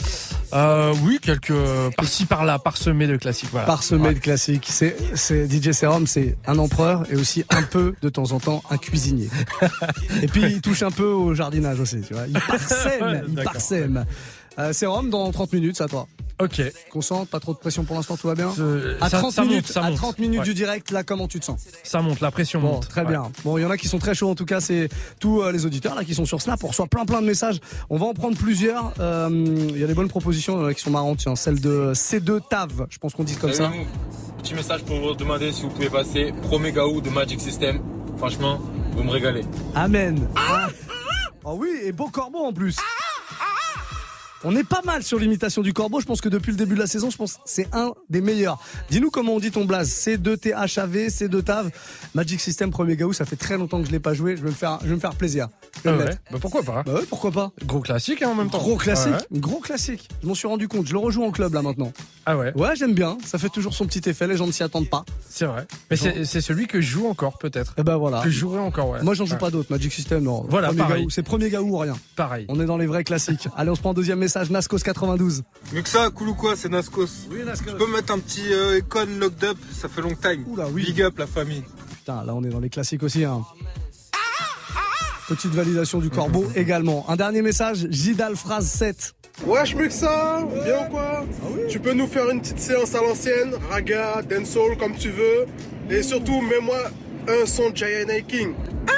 Euh, 0.54 0.94
oui, 1.02 1.18
quelques 1.20 1.52
par-ci 1.96 2.24
par-là, 2.24 2.58
parsemés 2.58 3.06
de 3.06 3.16
classiques. 3.16 3.48
Voilà. 3.50 3.66
Parsemé 3.66 4.14
de 4.14 4.18
classiques. 4.20 4.66
C'est, 4.68 4.96
c'est 5.14 5.50
DJ 5.50 5.72
Serum, 5.72 6.06
c'est 6.06 6.36
un 6.46 6.58
empereur 6.58 7.04
et 7.10 7.16
aussi 7.16 7.44
un 7.50 7.62
peu 7.62 7.94
de 8.00 8.08
temps 8.08 8.30
en 8.32 8.38
temps 8.38 8.62
un 8.70 8.78
cuisinier. 8.78 9.28
et 10.22 10.28
puis 10.28 10.42
il 10.44 10.60
touche 10.60 10.82
un 10.82 10.90
peu 10.90 11.06
au 11.08 11.34
jardinage 11.34 11.80
aussi, 11.80 12.00
tu 12.02 12.14
vois. 12.14 12.26
Il 12.28 12.34
parsème, 12.40 13.24
il 13.28 13.42
parsème. 13.42 14.04
Euh, 14.58 14.72
Serum, 14.72 15.10
dans 15.10 15.30
30 15.32 15.52
minutes, 15.54 15.76
c'est 15.78 15.84
à 15.84 15.88
toi. 15.88 16.06
Ok. 16.40 16.62
Concentre, 16.90 17.28
pas 17.30 17.40
trop 17.40 17.52
de 17.52 17.58
pression 17.58 17.84
pour 17.84 17.96
l'instant, 17.96 18.16
tout 18.16 18.28
va 18.28 18.34
bien. 18.34 18.52
Euh, 18.60 18.96
à 19.00 19.08
ça- 19.10 19.18
30 19.18 19.32
ça 19.32 19.42
monte, 19.42 19.50
minutes, 19.50 19.66
ça 19.66 19.80
à 19.82 19.88
monte. 19.90 19.96
30 19.96 20.18
minutes 20.18 20.38
Ouais. 20.40 20.44
du 20.44 20.54
direct, 20.54 20.90
là, 20.92 21.02
comment 21.02 21.26
tu 21.26 21.40
te 21.40 21.44
sens? 21.44 21.64
Ça 21.82 22.00
monte, 22.00 22.20
la 22.20 22.30
pression 22.30 22.60
Bon, 22.60 22.74
monte. 22.74 22.88
très 22.88 23.00
Ouais. 23.02 23.08
bien. 23.08 23.30
Bon, 23.44 23.58
il 23.58 23.62
y 23.62 23.64
en 23.64 23.70
a 23.70 23.76
qui 23.76 23.88
sont 23.88 23.98
très 23.98 24.14
chauds 24.14 24.30
en 24.30 24.34
tout 24.34 24.44
cas, 24.44 24.60
c'est 24.60 24.88
tous 25.18 25.42
euh, 25.42 25.50
les 25.52 25.66
auditeurs 25.66 25.94
là 25.94 26.04
qui 26.04 26.14
sont 26.14 26.24
sur 26.26 26.40
Snap. 26.40 26.62
On 26.62 26.68
reçoit 26.68 26.86
plein 26.86 27.04
plein 27.04 27.20
de 27.22 27.26
messages. 27.26 27.58
On 27.90 27.96
va 27.98 28.06
en 28.06 28.14
prendre 28.14 28.36
plusieurs. 28.36 28.92
Euh, 29.00 29.28
Il 29.30 29.78
y 29.78 29.84
a 29.84 29.86
des 29.86 29.94
bonnes 29.94 30.08
propositions 30.08 30.62
euh, 30.64 30.72
qui 30.72 30.80
sont 30.80 30.90
marrantes. 30.90 31.18
Tiens, 31.18 31.34
celle 31.36 31.60
de 31.60 31.92
C2 31.94 32.40
Tav, 32.48 32.86
je 32.90 32.98
pense 32.98 33.14
qu'on 33.14 33.24
dit 33.24 33.36
comme 33.36 33.52
ça. 33.52 33.70
Salut. 33.70 33.86
Petit 34.42 34.54
message 34.54 34.82
pour 34.84 35.00
vous 35.00 35.14
demander 35.14 35.52
si 35.52 35.62
vous 35.62 35.70
pouvez 35.70 35.90
passer 35.90 36.32
Pro 36.42 36.58
Megaou 36.58 37.00
de 37.00 37.10
Magic 37.10 37.40
System. 37.40 37.80
Franchement, 38.16 38.60
vous 38.92 39.02
me 39.02 39.10
régalez. 39.10 39.44
Amen. 39.74 40.28
Ah. 40.36 40.68
Oh 41.44 41.56
oui, 41.58 41.68
et 41.84 41.92
beau 41.92 42.08
corbeau 42.08 42.38
en 42.44 42.52
plus. 42.52 42.76
On 44.44 44.54
est 44.54 44.62
pas 44.64 44.82
mal 44.84 45.02
sur 45.02 45.18
l'imitation 45.18 45.62
du 45.62 45.72
corbeau. 45.72 46.00
Je 46.00 46.06
pense 46.06 46.20
que 46.20 46.28
depuis 46.28 46.52
le 46.52 46.56
début 46.56 46.74
de 46.76 46.80
la 46.80 46.86
saison, 46.86 47.10
je 47.10 47.16
pense 47.16 47.34
que 47.34 47.40
c'est 47.44 47.68
un 47.74 47.92
des 48.08 48.20
meilleurs. 48.20 48.60
Dis-nous 48.88 49.10
comment 49.10 49.34
on 49.34 49.40
dit 49.40 49.50
ton 49.50 49.64
blaze. 49.64 49.90
C2THAV, 49.90 51.08
C2TAV. 51.10 51.70
Magic 52.14 52.40
System 52.40 52.70
Premier 52.70 52.96
Gaou, 52.96 53.12
ça 53.12 53.24
fait 53.24 53.36
très 53.36 53.56
longtemps 53.58 53.80
que 53.80 53.86
je 53.88 53.92
l'ai 53.92 53.98
pas 53.98 54.14
joué. 54.14 54.36
Je 54.36 54.42
vais 54.42 54.50
me 54.50 54.54
faire, 54.54 54.78
je 54.82 54.88
vais 54.88 54.94
me 54.94 55.00
faire 55.00 55.14
plaisir. 55.16 55.48
Ah 55.84 55.92
ouais. 55.96 56.04
Bah, 56.30 56.38
pourquoi 56.40 56.62
pas 56.62 56.82
Bah 56.84 56.94
ouais, 56.94 57.06
pourquoi 57.08 57.32
pas 57.32 57.50
Gros 57.64 57.80
classique 57.80 58.22
hein, 58.22 58.28
en 58.30 58.34
même 58.36 58.48
temps. 58.50 58.58
Gros 58.58 58.76
classique, 58.76 59.12
Ouais. 59.12 59.40
gros 59.40 59.58
classique. 59.60 60.08
Je 60.22 60.28
m'en 60.28 60.34
suis 60.34 60.46
rendu 60.48 60.68
compte. 60.68 60.86
Je 60.86 60.92
le 60.92 60.98
rejoue 61.00 61.24
en 61.24 61.30
club 61.32 61.54
là 61.54 61.62
maintenant. 61.62 61.92
Ah 62.24 62.36
ouais. 62.36 62.52
Ouais, 62.56 62.76
j'aime 62.76 62.94
bien. 62.94 63.18
Ça 63.24 63.38
fait 63.38 63.48
toujours 63.48 63.74
son 63.74 63.86
petit 63.86 64.08
effet. 64.08 64.26
Les 64.28 64.36
gens 64.36 64.46
ne 64.46 64.52
s'y 64.52 64.62
attendent 64.62 64.88
pas. 64.90 65.04
C'est 65.28 65.46
vrai. 65.46 65.66
Mais 65.90 65.96
c'est 65.96 66.40
celui 66.40 66.68
que 66.68 66.80
je 66.80 66.88
joue 66.88 67.08
encore 67.08 67.38
peut-être. 67.38 67.74
Et 67.76 67.82
ben 67.82 67.96
voilà. 67.96 68.20
Que 68.22 68.30
je 68.30 68.38
jouerai 68.38 68.60
encore, 68.60 68.90
ouais. 68.90 69.02
Moi, 69.02 69.14
j'en 69.14 69.26
joue 69.26 69.36
pas 69.36 69.50
d'autres. 69.50 69.70
Magic 69.72 69.92
System, 69.92 70.22
non. 70.22 70.46
Voilà, 70.48 70.68
Premier 70.68 70.82
pareil. 70.82 71.02
Gaou. 71.02 71.10
C'est 71.10 71.22
premier 71.22 71.50
Gaou 71.50 71.68
ou 71.70 71.78
rien. 71.78 71.96
Pareil. 72.14 72.46
On 72.48 72.60
est 72.60 72.66
dans 72.66 72.76
les 72.78 72.86
vrais 72.86 73.02
classiques. 73.04 73.48
Allez, 73.56 73.70
on 73.70 73.74
se 73.74 73.80
prend 73.80 73.90
un 73.90 73.94
deuxième 73.94 74.18
message. 74.18 74.27
Nascos 74.50 74.78
92. 74.78 75.42
Muxa, 75.72 76.10
cool 76.10 76.28
ou 76.30 76.34
quoi, 76.34 76.56
c'est 76.56 76.68
Nascos. 76.68 77.06
Oui, 77.30 77.38
Nascos. 77.44 77.72
Tu 77.72 77.76
peux 77.76 77.90
mettre 77.92 78.12
un 78.12 78.18
petit 78.18 78.52
euh, 78.52 78.78
Econ 78.78 79.06
Locked 79.18 79.44
Up, 79.44 79.58
ça 79.72 79.88
fait 79.88 80.00
long 80.02 80.14
time. 80.14 80.44
Oula, 80.46 80.68
oui. 80.68 80.84
Big 80.84 81.02
up 81.02 81.18
la 81.18 81.26
famille. 81.26 81.62
Putain, 81.98 82.24
là, 82.24 82.34
on 82.34 82.42
est 82.44 82.48
dans 82.50 82.60
les 82.60 82.70
classiques 82.70 83.02
aussi. 83.02 83.24
Hein. 83.24 83.44
Petite 85.28 85.52
validation 85.52 85.98
du 85.98 86.08
corbeau 86.10 86.46
également. 86.56 87.04
Un 87.08 87.16
dernier 87.16 87.42
message. 87.42 87.86
Gidal 87.90 88.34
phrase 88.36 88.66
7. 88.66 89.14
Wesh 89.46 89.74
Muxa, 89.76 90.42
bien 90.64 90.86
ou 90.86 90.90
quoi? 90.90 91.24
Tu 91.68 91.78
peux 91.78 91.92
nous 91.92 92.08
faire 92.08 92.28
une 92.30 92.40
petite 92.40 92.58
séance 92.58 92.94
à 92.94 93.00
l'ancienne, 93.02 93.54
raga, 93.70 94.20
dancehall 94.22 94.76
comme 94.78 94.96
tu 94.96 95.10
veux. 95.10 95.46
Et 95.90 96.02
surtout, 96.02 96.40
mets-moi 96.40 96.78
un 97.28 97.46
son 97.46 97.70
de 97.70 97.76
Giant 97.76 98.06
King. 98.26 98.54
Ah, 98.88 98.92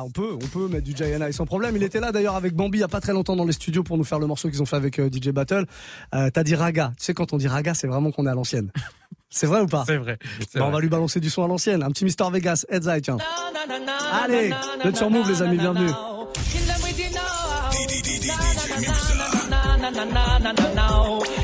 on 0.00 0.10
peut, 0.10 0.34
on 0.34 0.46
peut 0.46 0.68
mettre 0.68 0.84
du 0.84 0.94
Eye 1.02 1.32
sans 1.32 1.46
problème. 1.46 1.76
Il 1.76 1.82
était 1.82 2.00
là 2.00 2.12
d'ailleurs 2.12 2.36
avec 2.36 2.54
Bambi 2.54 2.78
il 2.78 2.80
y 2.80 2.84
a 2.84 2.88
pas 2.88 3.00
très 3.00 3.12
longtemps 3.12 3.36
dans 3.36 3.44
les 3.44 3.52
studios 3.52 3.82
pour 3.82 3.98
nous 3.98 4.04
faire 4.04 4.18
le 4.18 4.26
morceau 4.26 4.48
qu'ils 4.48 4.62
ont 4.62 4.66
fait 4.66 4.76
avec 4.76 4.98
euh, 4.98 5.10
DJ 5.10 5.28
Battle. 5.28 5.66
Euh, 6.14 6.30
T'as 6.32 6.42
dit 6.42 6.54
raga. 6.54 6.92
Tu 6.98 7.04
sais, 7.04 7.14
quand 7.14 7.32
on 7.32 7.36
dit 7.36 7.48
raga, 7.48 7.74
c'est 7.74 7.86
vraiment 7.86 8.10
qu'on 8.10 8.26
est 8.26 8.30
à 8.30 8.34
l'ancienne. 8.34 8.70
C'est 9.34 9.46
vrai 9.46 9.62
ou 9.62 9.66
pas? 9.66 9.84
C'est 9.86 9.96
vrai. 9.96 10.18
c'est 10.46 10.60
on 10.60 10.70
va 10.70 10.78
lui 10.78 10.90
balancer 10.90 11.18
du 11.18 11.30
son 11.30 11.42
à 11.42 11.48
l'ancienne. 11.48 11.82
Un 11.82 11.90
petit 11.90 12.04
Mister 12.04 12.24
Vegas, 12.30 12.66
Heads 12.68 12.86
High, 12.86 13.00
tiens. 13.00 13.16
Allez, 14.22 14.52
êtes 14.84 14.96
sur 14.98 15.08
Move, 15.08 15.26
les 15.26 15.40
amis, 15.40 15.56
bienvenue. 15.56 15.88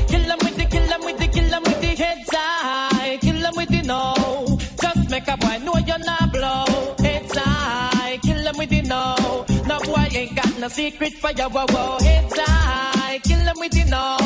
Kill 0.07 0.23
them 0.23 0.37
with 0.43 0.57
the, 0.57 0.65
kill 0.69 0.87
them 0.87 1.01
with 1.03 1.17
the, 1.17 1.27
kill 1.27 1.49
them 1.49 1.63
with 1.63 1.81
the 1.81 1.87
heads 1.87 2.29
high. 2.31 3.17
Kill 3.21 3.41
them 3.41 3.53
with 3.55 3.69
the 3.69 3.81
no. 3.83 4.13
Just 4.81 5.09
make 5.09 5.27
a 5.27 5.37
boy 5.37 5.57
know 5.63 5.73
you're 5.85 5.99
not 5.99 6.31
blow. 6.31 6.68
No. 8.89 9.45
No 9.67 9.79
boy 9.79 10.07
ain't 10.11 10.35
got 10.35 10.59
no 10.59 10.67
secret 10.67 11.13
for 11.13 11.31
your 11.31 11.49
wow 11.49 11.65
wow. 11.69 11.97
Heads 12.01 12.33
high. 12.37 13.19
Kill 13.23 13.43
them 13.45 13.57
with 13.59 13.71
the 13.71 13.85
no. 13.85 14.17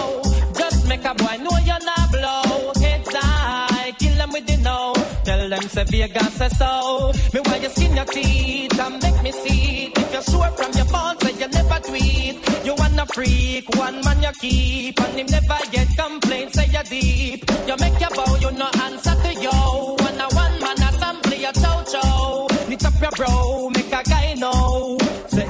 Just 0.58 0.88
make 0.88 1.06
a 1.06 1.14
boy 1.14 1.36
know 1.44 1.58
you're 1.70 1.86
not 1.92 2.12
blow. 2.12 2.72
Heads 2.82 3.14
high. 3.14 3.92
Kill 4.00 4.16
them 4.16 4.32
with 4.32 4.48
the 4.48 4.58
no. 4.58 4.94
Tell 5.26 5.50
them 5.50 5.64
say 5.64 5.84
Vegas 5.84 6.58
so. 6.58 7.12
Me 7.34 7.40
why 7.46 7.58
you 7.58 7.70
skin 7.70 7.96
your 7.96 8.06
teeth 8.06 8.80
and 8.80 9.04
make 9.04 9.22
me 9.22 9.32
see 9.32 9.86
it. 9.86 9.98
If 9.98 10.14
you're 10.14 10.24
sure 10.32 10.52
from 10.58 10.72
your 10.74 10.86
phone, 10.86 11.20
say 11.20 11.34
you 11.42 11.48
never 11.48 11.80
tweet. 11.88 12.36
You 12.66 12.74
wanna 12.78 13.06
freak, 13.08 13.70
one 13.76 14.02
man 14.06 14.24
you 14.24 14.32
keep, 14.40 15.00
and 15.02 15.20
him 15.20 15.28
never 15.28 15.60
get 15.72 15.90
complaints, 15.98 16.54
say 16.56 16.68
you 16.76 16.84
deep. 16.90 17.52
You 17.68 17.76
make 17.80 18.00
your 18.00 18.10
bow, 18.12 18.36
you 18.44 18.52
no 18.52 18.68
answer 18.86 19.16
to 19.24 19.34
yo. 19.46 19.96
One 20.00 20.22
a 20.26 20.28
one 20.44 20.60
man 20.66 20.82
assembly, 20.90 21.44
a 21.44 21.52
chow 21.52 21.84
chow. 21.84 22.48
Knit 22.68 22.86
up 22.86 23.02
your 23.02 23.12
bro, 23.12 23.70
make. 23.70 23.83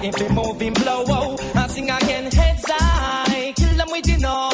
If 0.05 0.19
move 0.27 0.59
him 0.59 0.73
blow, 0.73 1.05
oh, 1.07 1.37
and 1.55 1.71
sing 1.71 1.89
again, 1.89 2.29
heads 2.29 2.65
high, 2.67 3.53
kill 3.55 3.77
them 3.77 3.87
with 3.89 4.03
the 4.03 4.17
no. 4.17 4.49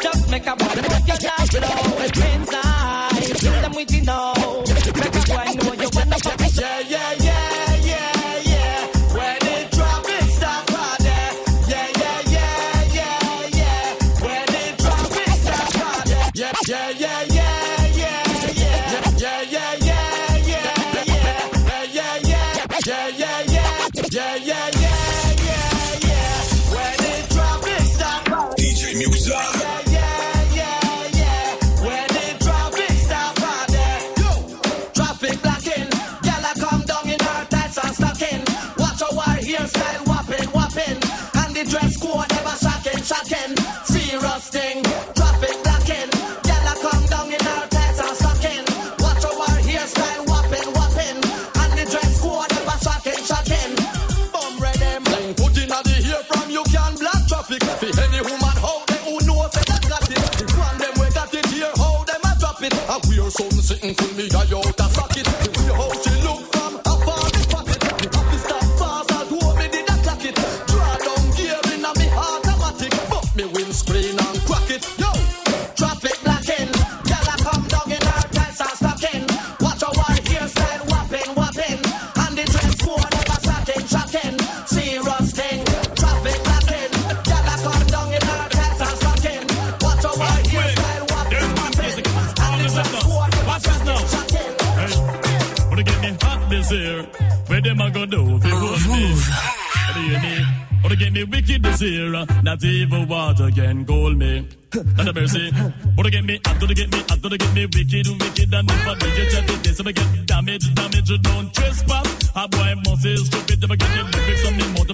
Just 0.00 0.30
make 0.30 0.46
a 0.46 0.54
boy, 0.54 0.74
make 0.76 1.08
your 1.08 1.18
not 1.26 1.50
blow. 1.50 1.98
Heads 2.22 2.54
high, 2.54 3.20
kill 3.34 3.60
them 3.62 3.72
with 3.74 3.90
no. 4.04 4.32
Make 4.34 4.35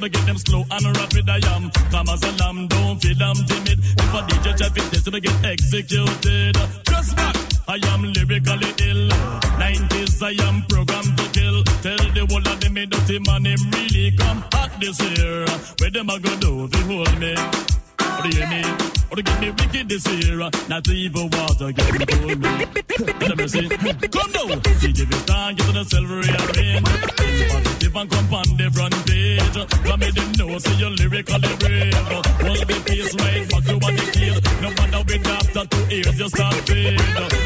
me 0.02 0.08
get 0.08 0.26
them 0.26 0.38
slow 0.38 0.64
and 0.68 0.96
rapid, 0.98 1.30
I 1.30 1.38
am. 1.54 1.70
Come 1.70 2.08
as 2.08 2.22
a 2.24 2.32
lamb, 2.42 2.66
don't 2.66 2.98
feel 3.00 3.22
I'm 3.22 3.36
timid. 3.46 3.78
If 3.78 4.14
I 4.14 4.20
DJ 4.26 4.58
check 4.58 4.76
it, 4.76 4.90
this, 4.90 5.06
I 5.06 5.20
get 5.20 5.44
executed. 5.44 6.56
Just 6.84 7.16
back. 7.16 7.36
I 7.68 7.78
am 7.94 8.02
lyrically 8.02 8.70
ill. 8.90 9.08
90s, 9.62 10.22
I 10.22 10.34
am 10.48 10.62
programmed 10.68 11.16
to 11.18 11.24
kill. 11.30 11.62
Tell 11.86 12.02
the 12.14 12.22
of 12.50 12.60
them, 12.60 12.74
me 12.74 12.86
dirty 12.86 13.18
man, 13.20 13.44
him 13.44 13.60
really 13.70 14.10
come 14.16 14.44
hot 14.52 14.72
this 14.80 14.98
year. 15.00 15.46
Where 15.78 15.90
them 15.90 16.10
a 16.10 16.18
go 16.18 16.36
do, 16.40 16.66
they 16.66 16.80
hold 16.80 17.18
me. 17.20 17.81
What 18.16 18.30
do 18.30 18.38
you 18.38 18.46
mean? 18.46 18.66
Or 19.10 19.16
to 19.16 19.22
get 19.22 19.40
me 19.40 19.50
wicked 19.50 19.88
this 19.88 20.06
year, 20.08 20.38
not 20.68 20.88
even 20.88 21.30
water 21.30 21.72
get 21.72 21.92
me 21.92 22.06
cool 22.06 22.36
me. 22.36 22.66
Let 23.28 23.36
me 23.36 23.48
see. 23.48 23.68
Come 23.68 24.32
down, 24.32 24.60
DJ 24.62 25.04
Vistan, 25.04 25.56
get 25.56 25.66
to 25.66 25.72
the 25.72 25.84
silver 25.84 26.16
rearrange. 26.16 26.88
It's 27.18 27.52
positive 27.52 27.96
and 27.96 28.10
come 28.10 28.34
on 28.34 28.56
the 28.56 28.70
front 28.72 28.94
page. 29.06 29.56
Come 29.84 30.00
me 30.00 30.10
them 30.10 30.32
know, 30.38 30.58
say 30.58 30.74
you're 30.76 30.90
lyrically 30.90 31.56
brave. 31.60 31.94
Hold 31.94 32.24
the 32.24 32.82
pace 32.86 33.14
right, 33.14 33.52
fuck 33.52 33.64
you 33.68 33.74
on 33.74 33.96
the 33.96 34.10
keys. 34.12 34.51
No 34.62 34.70
wonder 34.78 35.02
with 35.02 35.26
after 35.26 35.66
two 35.66 35.84
years 35.90 36.18
you 36.20 36.28
start 36.28 36.54
fade. 36.54 37.00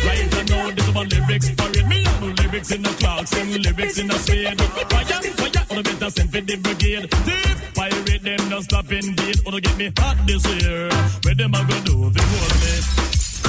Right 0.04 0.34
I 0.36 0.42
know 0.50 0.70
this 0.70 0.86
is 0.86 0.94
my 0.94 1.02
lyrics 1.02 1.50
parade. 1.56 1.88
Me 1.88 2.04
have 2.04 2.20
no 2.20 2.28
lyrics 2.28 2.70
in 2.72 2.82
the 2.82 2.90
clocks 3.00 3.32
and 3.32 3.64
lyrics 3.64 3.98
in 3.98 4.06
the 4.08 4.18
spade. 4.18 4.60
Fire, 4.60 5.22
fire, 5.40 5.64
or 5.70 5.82
the 5.82 5.96
better 5.96 6.10
send 6.10 6.30
for 6.30 6.42
the 6.42 6.56
brigade. 6.56 7.08
Thief, 7.24 7.74
pirate 7.74 8.22
them, 8.22 8.48
no 8.50 8.60
stop 8.60 8.92
indeed. 8.92 9.36
To 9.46 9.60
get 9.62 9.76
me 9.78 9.90
hot 9.96 10.16
this 10.26 10.44
year. 10.60 10.90
Where 11.24 11.34
them 11.34 11.54
a 11.54 11.64
go 11.64 11.76
do, 11.88 11.96
they 12.12 12.20
hold 12.20 12.54
me. 12.60 12.72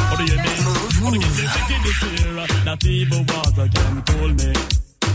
What 0.07 0.15
do 0.15 0.23
you 0.31 0.39
mean? 0.39 0.63
To 1.03 1.17
get 1.19 1.35
me 1.35 1.43
wicked 1.51 1.81
this 1.83 1.99
year. 2.07 2.47
Not 2.63 2.85
even 2.87 3.25
water 3.27 3.67
can 3.67 3.95
cool 4.07 4.31
me. 4.31 4.51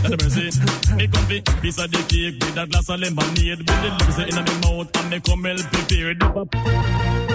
Let 0.05 0.21
me 0.21 0.29
see. 0.29 0.49
Me 0.93 1.07
come 1.09 1.25
fi 1.25 1.41
piece 1.57 1.79
of 1.81 1.89
the 1.89 2.01
cake 2.05 2.37
with 2.37 2.61
a 2.61 2.67
glass 2.69 2.85
of 2.85 2.99
lemonade. 3.01 3.65
With 3.65 3.81
the 3.81 3.89
lips 3.97 4.17
in 4.29 4.35
my 4.37 4.45
mouth 4.61 4.93
and 4.93 5.09
me 5.09 5.17
come 5.25 5.41
well 5.41 5.57
prepared. 5.73 7.32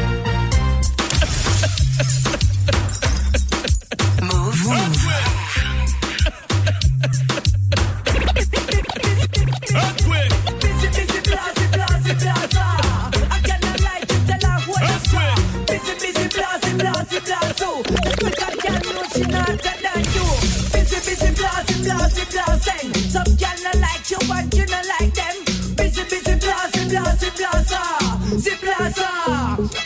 The 16.79 16.95
she. 19.11 19.25
Busy, 20.71 20.99
busy, 21.03 21.31
blase, 21.35 21.75
blase, 21.83 22.25
blase. 22.31 23.13
Some 23.13 23.37
can 23.37 23.59
not 23.65 23.77
like 23.83 24.07
you, 24.11 24.19
but 24.29 24.55
you 24.55 24.67
not 24.67 24.87
like 24.87 25.13
them. 25.13 25.37
Busy, 25.75 26.05
busy, 26.05 26.35
blase, 26.39 26.87
blase, 26.87 27.31
blase. 27.35 28.43
Si 28.43 28.55
blase. 28.63 29.03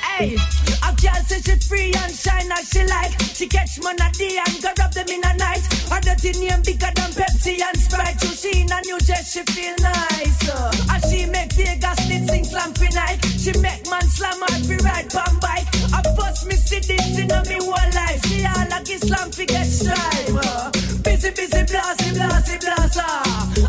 Hey, 0.05 0.37
a 0.85 0.91
girl 1.01 1.23
say 1.25 1.41
she 1.41 1.57
free 1.67 1.93
and 1.97 2.13
shine 2.13 2.53
as 2.53 2.69
she 2.69 2.85
like. 2.85 3.13
She 3.35 3.47
catch 3.49 3.79
a 3.79 4.11
day 4.13 4.39
and 4.45 4.63
go 4.63 4.73
them 4.93 5.09
in 5.09 5.25
a 5.25 5.37
night. 5.37 5.65
Her 5.89 6.01
dirty 6.01 6.33
name 6.39 6.63
bigger 6.63 6.93
than 6.95 7.11
Pepsi 7.17 7.61
and 7.61 7.77
Sprite. 7.79 8.21
See 8.21 8.61
in 8.61 8.71
a 8.71 8.81
new 8.83 8.99
dress, 9.01 9.33
she 9.33 9.43
feel 9.53 9.75
nice. 9.81 10.49
Uh, 10.49 10.71
and 10.93 11.03
she 11.09 11.27
make 11.27 11.53
Vegas 11.53 12.09
lit 12.09 12.29
sing 12.29 12.45
slam 12.45 12.75
for 12.75 12.93
night. 12.95 13.19
She 13.39 13.53
make 13.59 13.82
man 14.21 14.33
slam 14.33 14.41
her 14.41 14.65
fi 14.65 14.77
ride 14.85 15.11
pan 15.11 15.39
bike. 15.41 15.69
I 15.93 16.03
first 16.17 16.47
me 16.47 16.57
see 16.57 16.81
this 16.81 17.19
in 17.19 17.31
a 17.31 17.43
me 17.49 17.57
whole 17.61 17.91
life. 17.95 18.25
She 18.27 18.45
all 18.45 18.69
like 18.69 18.91
Islam 18.91 19.31
fi 19.31 19.45
get 19.47 19.67
strive. 19.67 21.03
Busy, 21.03 21.31
busy, 21.31 21.63
blasty, 21.71 22.11
blasty, 22.17 22.59
blasa. 22.59 23.09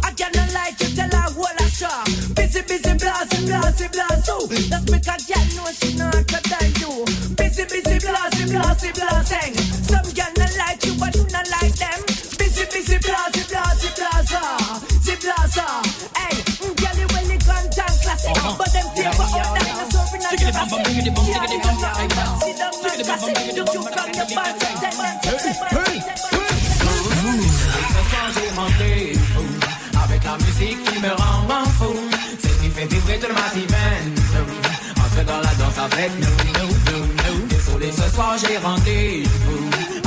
I 0.03 0.11
cannot 0.11 0.53
lie 0.53 0.73
to 0.79 0.95
tell 0.95 1.09
her 1.09 1.29
whole 1.33 1.59
a 1.59 1.69
shop. 1.69 2.05
Busy, 2.35 2.61
busy, 2.61 2.93
blasty, 3.01 3.39
blasty, 3.47 3.87
blasu. 3.93 4.69
That's 4.69 4.91
make 4.91 5.07
a 5.07 5.15
girl 5.27 5.47
know 5.55 5.71
she 5.71 5.95
not 5.95 6.27
than 6.27 6.69
you. 6.81 7.05
Busy, 7.35 7.63
busy, 7.63 7.97
blasty, 7.99 8.43
blasty, 8.51 8.93
blasting. 8.93 9.53
Some 9.83 10.09
girl 10.13 10.33
not 10.37 10.57
like 10.57 10.82
Avec 30.03 30.23
la 30.23 30.37
musique 30.37 30.83
qui 30.83 30.99
me 30.99 31.09
rend 31.09 31.47
fou. 31.77 31.93
C'est 32.39 32.61
qui 32.61 32.69
fait 32.69 32.85
vibrer 32.85 33.17
Entre 34.97 35.25
dans 35.25 35.37
la 35.37 35.53
danse 35.55 35.79
avec 35.79 36.11
nous, 36.19 37.47
Désolé 37.47 37.91
ce 37.91 38.09
soir 38.15 38.35
j'ai 38.37 38.57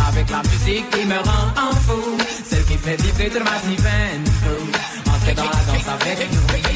Avec 0.09 0.31
la 0.31 0.43
musique 0.43 0.91
qui 0.91 1.05
me 1.05 1.17
rend 1.17 1.73
fou 1.87 2.01
Celle 2.45 2.65
qui 2.65 2.77
fait 2.77 3.01
vibrer 3.01 3.31
ma 3.41 3.59
veine 3.59 4.25
Entre 5.07 5.35
dans 5.35 5.45
la 5.45 5.51
danse 5.51 5.89
avec 5.89 6.31
nous 6.33 6.76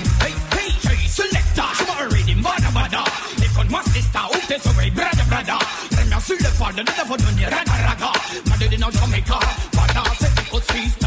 sur 6.37 6.39
le 6.39 6.55
fond 6.55 6.71
de 6.71 6.83
la 6.83 7.27
venir, 7.27 7.49
raga 7.51 7.89
raga. 7.89 8.13
Madrid 8.47 8.79
dans 8.79 8.91
Jamaica, 8.91 9.39
voilà, 9.73 10.03
c'est 10.21 10.47
écoute, 10.47 10.63
sister. 10.73 11.07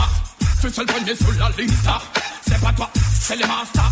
Tu 0.61 0.69
seul 0.69 0.85
premier 0.85 1.15
sur 1.15 1.31
la 1.39 1.49
liste. 1.57 1.89
C'est 2.45 2.59
pas 2.59 2.73
toi, 2.73 2.89
c'est 3.21 3.35
les 3.37 3.45
masters. 3.45 3.91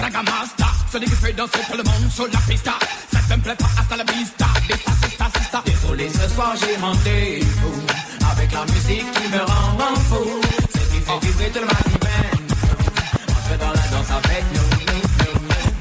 Raga 0.00 0.22
master, 0.22 0.72
celui 0.92 1.06
qui 1.06 1.16
fait 1.16 1.32
danser 1.32 1.60
tout 1.70 1.76
le 1.76 1.82
monde 1.82 2.10
sur 2.10 2.26
la 2.26 2.38
pista. 2.48 2.72
Ça 3.12 3.18
te 3.28 3.34
me 3.34 3.42
plaît 3.42 3.56
pas, 3.56 3.70
hasta 3.78 3.96
la 3.96 4.04
vista. 4.04 4.46
Vista, 4.68 4.92
sista, 5.02 5.26
sista. 5.38 5.62
Désolé 5.66 6.08
ce 6.08 6.28
soir 6.34 6.54
j'ai 6.60 6.76
rentré 6.76 7.40
fou 7.60 7.72
Avec 8.32 8.52
la 8.52 8.64
musique 8.72 9.12
qui 9.12 9.28
me 9.28 9.40
rend 9.40 9.94
fou 10.08 10.40
Celle 10.72 10.88
qui 10.88 11.00
fait 11.00 11.26
vibrer 11.26 11.50
toute 11.50 11.62
ma 11.62 12.08
veine 12.08 12.46
Entre 13.28 13.58
dans 13.58 13.72
la 13.72 13.86
danse 13.88 14.10
avec 14.10 14.44
nous, 14.54 14.92
nous. 14.92 15.02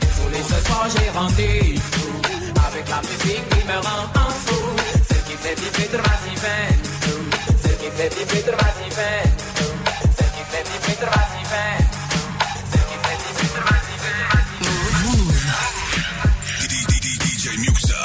Désolé 0.01 0.43
ce 0.43 0.67
soir 0.67 0.87
j'ai 0.95 1.09
rentré 1.11 1.75
fou 1.91 2.08
Avec 2.79 2.91
la 2.91 3.01
musique 3.01 3.49
qui 3.49 3.67
me 3.67 3.73
rend 3.73 4.29
fou. 4.45 4.55
Celle 5.09 5.23
qui 5.23 5.33
fait 5.33 5.53
vibrer 5.59 5.87
toute 5.87 5.99
ma 5.99 6.15
veine 6.39 6.79
Celle 7.61 7.77
qui 7.77 7.89
fait 7.91 8.07
vibrer 8.15 8.41
toute 8.41 8.55
ma 8.55 8.71
veine 8.95 9.35
Celle 10.15 10.31
qui 10.31 10.43
fait 10.47 10.63
vibrer 10.63 10.95
toute 10.95 11.11
ma 11.11 11.27
veine 11.51 11.87
Celle 12.71 12.85
qui 12.87 12.95
fait 13.03 13.17
vibrer 13.19 13.51
toute 13.51 13.65
ma 13.65 13.75
DJ 17.19 17.57
Muxa. 17.57 18.03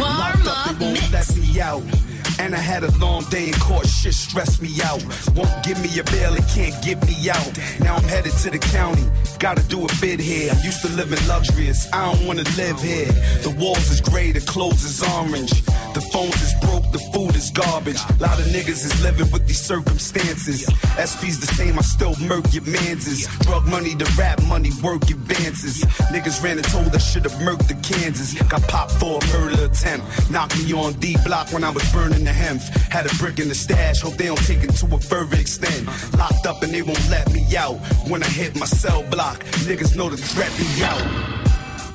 Warm 0.00 0.48
up 0.48 0.80
won't 0.80 0.94
mix. 0.94 2.03
And 2.44 2.54
I 2.54 2.58
had 2.58 2.84
a 2.84 2.90
long 2.98 3.24
day 3.30 3.48
in 3.48 3.54
court, 3.54 3.86
shit 3.86 4.12
stressed 4.12 4.60
me 4.60 4.68
out. 4.82 5.02
Won't 5.34 5.64
give 5.64 5.80
me 5.80 5.98
a 5.98 6.04
bail, 6.04 6.34
it 6.34 6.44
can't 6.54 6.76
get 6.84 7.00
me 7.06 7.30
out. 7.30 7.52
Now 7.80 7.96
I'm 7.96 8.02
headed 8.04 8.32
to 8.44 8.50
the 8.50 8.58
county, 8.58 9.08
gotta 9.38 9.66
do 9.66 9.82
a 9.82 9.88
bid 9.98 10.20
here. 10.20 10.52
I'm 10.52 10.62
used 10.62 10.82
to 10.82 10.92
living 10.92 11.26
luxurious, 11.26 11.90
I 11.90 12.12
don't 12.12 12.26
wanna 12.26 12.44
live 12.58 12.78
here. 12.82 13.10
The 13.40 13.56
walls 13.58 13.90
is 13.90 14.02
gray, 14.02 14.30
the 14.32 14.42
clothes 14.42 14.84
is 14.84 15.02
orange. 15.02 15.64
The 15.94 16.02
phones 16.12 16.36
is 16.42 16.52
broke, 16.60 16.84
the 16.92 16.98
food 17.14 17.34
is 17.34 17.50
garbage. 17.50 17.96
A 17.96 18.22
lot 18.22 18.38
of 18.38 18.46
niggas 18.46 18.84
is 18.84 19.02
living 19.02 19.30
with 19.30 19.46
these 19.46 19.60
circumstances. 19.60 20.66
SP's 20.98 21.40
the 21.40 21.46
same, 21.46 21.78
I 21.78 21.82
still 21.82 22.14
murk 22.28 22.52
your 22.52 22.64
manses. 22.64 23.26
Drug 23.46 23.64
money, 23.66 23.94
to 23.94 24.04
rap 24.18 24.42
money, 24.42 24.70
work 24.82 25.08
advances. 25.08 25.84
Niggas 26.12 26.42
ran 26.42 26.58
and 26.58 26.68
told 26.68 26.94
I 26.94 26.98
should've 26.98 27.32
murked 27.46 27.68
the 27.68 27.78
Kansas. 27.88 28.34
Got 28.50 28.68
popped 28.68 28.92
for 29.00 29.18
a 29.22 29.26
murder 29.32 29.64
attempt. 29.64 30.04
Knocked 30.30 30.58
me 30.58 30.74
on 30.74 30.92
D 30.94 31.16
block 31.24 31.52
when 31.52 31.64
I 31.64 31.70
was 31.70 31.84
burning 31.92 32.24
the 32.24 32.33
hemp. 32.34 32.60
Had 32.90 33.06
a 33.06 33.14
brick 33.16 33.38
in 33.38 33.48
the 33.48 33.54
stash, 33.54 34.00
hope 34.02 34.16
they 34.16 34.26
don't 34.26 34.44
take 34.46 34.62
it 34.62 34.74
to 34.80 34.86
a 34.94 34.98
further 34.98 35.36
extent. 35.36 35.86
Locked 36.18 36.46
up 36.46 36.62
and 36.62 36.72
they 36.72 36.82
won't 36.82 37.08
let 37.10 37.32
me 37.32 37.42
out. 37.56 37.78
When 38.10 38.22
I 38.22 38.28
hit 38.28 38.58
my 38.58 38.66
cell 38.66 39.02
block, 39.14 39.38
niggas 39.68 39.96
know 39.96 40.08
to 40.10 40.16
threat 40.16 40.52
me 40.58 40.68
out. 40.84 41.02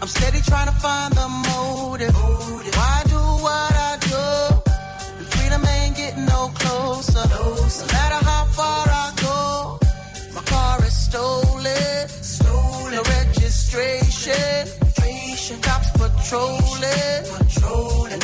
I'm 0.01 0.07
steady 0.07 0.41
trying 0.41 0.67
to 0.67 0.77
find 0.79 1.13
the 1.13 1.27
motive. 1.49 2.15
Why 2.15 3.03
do 3.13 3.19
what 3.45 3.73
I 3.89 3.97
do? 4.13 4.25
The 5.19 5.25
freedom 5.31 5.61
ain't 5.65 5.95
getting 5.97 6.25
no 6.25 6.51
closer. 6.55 7.23
No 7.35 7.43
matter 7.93 8.19
how 8.25 8.43
far 8.57 8.85
I 8.87 9.07
go, 9.27 9.79
my 10.35 10.41
car 10.43 10.85
is 10.85 10.95
stolen. 11.07 12.07
Stolen. 12.07 12.93
No 12.95 13.01
registration. 13.03 14.67
Cops 15.61 15.89
patrolling. 15.97 17.23
Patrolling. 17.37 18.18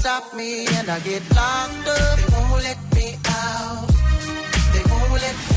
Stop 0.00 0.34
me 0.34 0.66
and 0.78 0.88
I 0.88 0.98
get 1.00 1.22
locked 1.34 1.88
up. 1.88 2.18
They 2.18 2.28
won't 2.34 2.62
let 2.68 2.80
me 2.94 3.08
out. 3.28 3.88
They 4.72 4.84
won't 4.90 5.12
let 5.24 5.36
me 5.50 5.55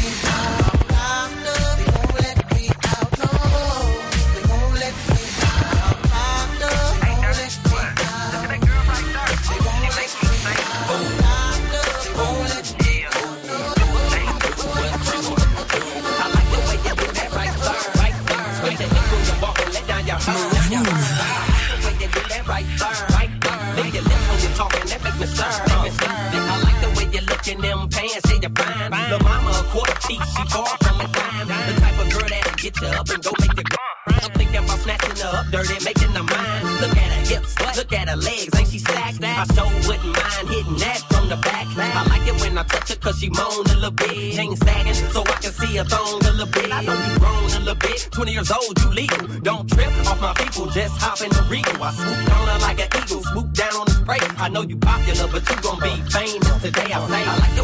cheat, 30.09 30.21
she 30.25 30.43
far 30.49 30.65
from 30.81 31.01
a 31.01 31.07
dime. 31.07 31.47
The 31.47 31.73
type 31.79 31.99
of 31.99 32.09
girl 32.11 32.27
that'll 32.29 32.57
get 32.57 32.81
you 32.81 32.87
up 32.87 33.09
and 33.09 33.23
go 33.23 33.31
make 33.39 33.57
you 33.57 33.63
go. 33.63 33.77
I'm 34.07 34.31
thinking 34.33 34.63
about 34.63 34.79
snatching 34.79 35.17
her 35.23 35.37
up 35.37 35.45
dirty, 35.51 35.83
making 35.85 36.13
her 36.17 36.23
mine. 36.23 36.63
Look 36.81 36.97
at 36.97 37.09
her 37.13 37.23
hips, 37.29 37.53
look 37.77 37.93
at 37.93 38.09
her 38.09 38.15
legs, 38.15 38.49
ain't 38.57 38.67
she 38.67 38.79
stacked? 38.79 39.21
That 39.21 39.45
I 39.45 39.53
sure 39.53 39.69
wouldn't 39.87 40.13
mind 40.17 40.49
hitting 40.49 40.77
that 40.77 40.99
from 41.09 41.29
the 41.29 41.37
back. 41.37 41.67
I 41.77 42.03
like 42.09 42.27
it 42.27 42.35
when 42.41 42.57
I 42.57 42.63
touch 42.63 42.89
her 42.89 42.95
cause 42.95 43.19
she 43.19 43.29
moan 43.29 43.65
a 43.69 43.75
little 43.75 43.91
bit. 43.91 44.33
Chain 44.35 44.55
sagging 44.57 44.93
so 44.93 45.21
I 45.21 45.37
can 45.43 45.51
see 45.51 45.77
her 45.77 45.83
thong 45.83 46.21
a 46.25 46.31
little 46.31 46.47
bit. 46.47 46.71
I 46.71 46.81
know 46.81 46.97
you 46.97 47.19
grown 47.19 47.43
a 47.43 47.59
little 47.59 47.75
bit, 47.75 48.09
20 48.11 48.31
years 48.31 48.51
old, 48.51 48.79
you 48.81 48.89
legal. 48.89 49.27
Don't 49.41 49.69
trip 49.69 49.91
off 50.07 50.21
my 50.21 50.33
people, 50.33 50.67
just 50.71 50.97
hop 50.97 51.21
in 51.21 51.29
the 51.29 51.43
regal. 51.49 51.83
I 51.83 51.91
swoop 51.93 52.35
on 52.35 52.47
her 52.47 52.59
like 52.59 52.79
an 52.81 52.89
eagle, 52.97 53.21
swoop 53.31 53.53
down 53.53 53.75
on 53.75 53.85
the 53.85 53.95
spray. 54.01 54.21
I 54.37 54.49
know 54.49 54.63
you 54.63 54.77
popular, 54.77 55.27
but 55.31 55.47
you 55.49 55.55
gon' 55.61 55.79
be 55.79 55.93
famous 56.09 56.61
today. 56.61 56.89
I 56.91 56.99
say, 57.07 57.23
I 57.23 57.37
like 57.37 57.58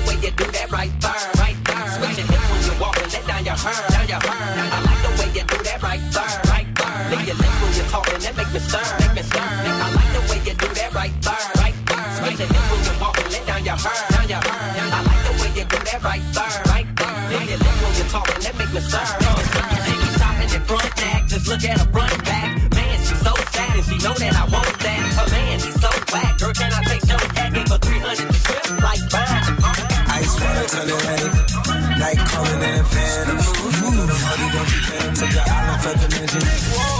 water 30.86 31.06
turn 31.06 31.20
it 31.20 31.34
rain. 31.34 32.00
Night 32.00 32.18
calling 32.18 32.62
in 32.62 32.80
a 32.80 32.84
phantom. 32.84 33.38
Move, 33.82 34.10
honey, 34.10 34.48
don't 34.54 34.70
you 34.70 34.82
panic. 34.86 35.16
Took 35.16 35.32
the 35.32 35.44
island 35.46 35.82
for 35.82 35.94
the 35.98 36.08
engine. 36.20 36.46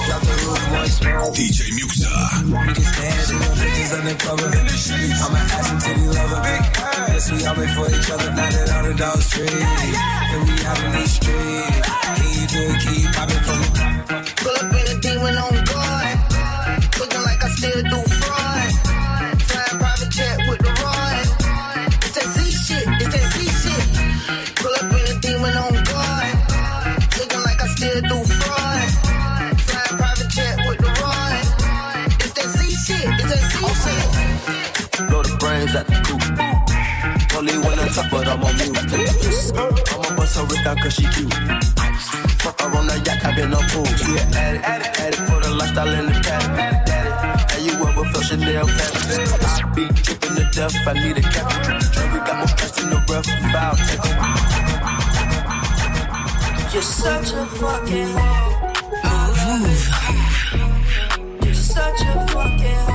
Drop 0.06 0.22
the 0.22 0.36
roof 0.46 0.64
once 0.72 0.98
more. 1.04 1.30
DJ 1.36 1.60
Muxa. 1.78 2.12
We 2.46 2.74
just 2.74 2.94
dance 2.96 3.30
and 3.30 3.42
the 3.42 3.52
bitches 3.60 3.92
undercover. 3.98 4.48
I'm 4.48 5.36
an 5.36 5.46
ass 5.52 5.72
and 5.72 5.82
titty 5.82 6.08
lover. 6.08 6.42
Yes, 7.10 7.32
we 7.32 7.46
all 7.46 7.56
made 7.56 7.74
for 7.76 7.88
each 7.90 8.10
other. 8.12 8.30
Now 8.32 8.50
that 8.50 8.72
all 8.76 8.84
the 8.84 8.94
dogs 8.94 9.34
free. 9.34 9.48
And 9.48 10.42
we 10.48 10.56
out 10.66 10.80
in 10.84 10.92
these 10.94 11.14
streets. 11.14 11.90
Can 12.16 12.30
you 12.34 12.48
do 12.48 12.62
it? 12.72 12.82
Can 12.82 12.94
you 12.96 13.10
pop 13.14 13.30
it 13.30 13.42
for 13.46 13.58
me? 13.60 13.68
Pull 14.42 14.56
up 14.56 14.74
in 14.74 14.86
a 14.90 14.98
demon 15.02 15.36
on 15.38 15.56
guard. 15.66 16.18
Looking 17.00 17.24
like 17.24 17.44
I 17.44 17.50
still 17.50 17.82
do 17.84 18.00
fraud. 18.10 18.35
At 35.76 35.88
the 35.88 35.96
coop. 36.08 36.24
Only 37.38 37.58
one 37.58 37.80
on 37.80 37.90
top, 37.90 38.10
but 38.10 38.28
I'm 38.28 38.44
on 38.44 38.56
mute. 38.56 38.78
I'ma 39.92 40.16
bust 40.16 40.38
her 40.38 40.64
down 40.64 40.78
cause 40.78 40.94
she 40.94 41.04
cute. 41.12 41.34
Fuck 42.40 42.62
her 42.62 42.72
on 42.78 42.88
the 42.88 42.96
yacht, 43.06 43.26
I've 43.26 43.36
been 43.36 43.54
on 43.54 43.64
pool. 43.70 43.84
Yeah, 43.84 44.40
addict, 44.40 44.66
addict, 44.66 45.00
addict 45.00 45.24
for 45.28 45.40
the 45.42 45.52
lifestyle 45.52 45.90
in 45.90 46.06
the 46.08 46.14
paddock. 46.24 46.60
Addict, 46.60 47.56
and 47.56 47.66
you 47.66 47.74
ever 47.74 48.06
felt 48.12 48.26
Chanel 48.26 48.68
fabric? 48.68 49.20
I 49.44 49.62
be 49.76 49.84
dripping 50.02 50.36
to 50.40 50.46
death, 50.56 50.88
I 50.88 50.94
need 50.94 51.18
a 51.18 51.22
cap. 51.22 51.48
Jury 51.94 52.20
got 52.24 52.38
more 52.38 52.48
stress 52.48 52.76
in 52.82 52.90
the 52.90 53.00
rough, 53.10 53.28
foul 53.52 53.76
take 53.76 54.06
You're 56.74 56.82
such 56.82 57.34
a 57.34 57.46
fucking 57.60 58.16
hoe. 58.16 58.64
Move. 59.46 59.86
You're 61.44 61.54
such 61.54 62.02
a 62.02 62.28
fucking 62.32 62.80
hoe. 62.88 62.95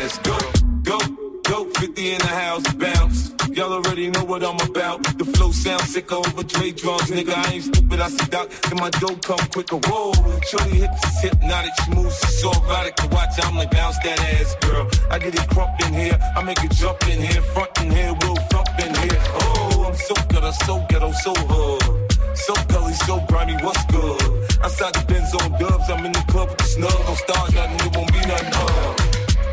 Ass, 0.00 0.18
girl. 0.18 0.52
Go, 0.82 0.98
go, 1.44 1.64
50 1.70 2.12
in 2.12 2.18
the 2.18 2.26
house, 2.26 2.72
bounce. 2.74 3.34
Y'all 3.52 3.72
already 3.72 4.10
know 4.10 4.24
what 4.24 4.42
I'm 4.42 4.58
about. 4.68 5.04
The 5.16 5.24
flow 5.24 5.52
sounds 5.52 5.92
sick 5.92 6.10
over 6.10 6.42
Dre 6.42 6.72
drums, 6.72 7.10
nigga. 7.10 7.34
I 7.34 7.52
ain't 7.52 7.64
stupid, 7.64 8.00
I 8.00 8.08
see 8.08 8.26
Doc, 8.26 8.50
and 8.70 8.80
my 8.80 8.90
dough 8.90 9.16
come 9.22 9.38
quicker. 9.54 9.76
Whoa, 9.76 10.12
shorty 10.42 10.78
hips 10.82 11.04
is 11.04 11.20
hypnotic, 11.22 11.70
she 11.84 11.90
moves, 11.94 12.16
so 12.40 12.50
erotic 12.50 12.96
to 12.96 13.06
watch. 13.08 13.30
I'm 13.44 13.56
like, 13.56 13.70
bounce 13.70 13.98
that 13.98 14.18
ass, 14.20 14.56
girl. 14.60 14.90
I 15.10 15.18
get 15.18 15.34
it 15.34 15.48
crump 15.50 15.80
in 15.86 15.94
here, 15.94 16.18
I 16.36 16.42
make 16.42 16.62
it 16.64 16.72
jump 16.72 17.00
in 17.08 17.20
here, 17.20 17.42
front 17.54 17.70
in 17.80 17.90
here, 17.92 18.12
we'll 18.22 18.36
thump 18.50 18.68
in 18.80 18.92
here. 18.92 19.20
Oh, 19.38 19.84
I'm 19.88 19.94
so 19.94 20.14
good, 20.28 20.42
I'm 20.42 20.52
so 20.66 20.84
ghetto, 20.88 21.12
so 21.12 21.32
hood. 21.34 22.12
So 22.34 22.54
gully, 22.68 22.94
so 22.94 23.24
grimy, 23.28 23.54
what's 23.62 23.84
good? 23.86 24.20
Outside 24.64 24.94
the 24.94 25.04
Benz 25.06 25.32
on 25.34 25.52
dubs, 25.60 25.88
I'm 25.88 26.04
in 26.04 26.12
the 26.12 26.24
club 26.26 26.48
with 26.48 26.58
the 26.58 26.64
snug. 26.64 26.90
Don't 27.06 27.16
start 27.18 27.54
nothing, 27.54 27.86
it 27.86 27.96
won't 27.96 28.12
be 28.12 28.18
nothing. 28.26 28.52
Uh. 28.52 29.03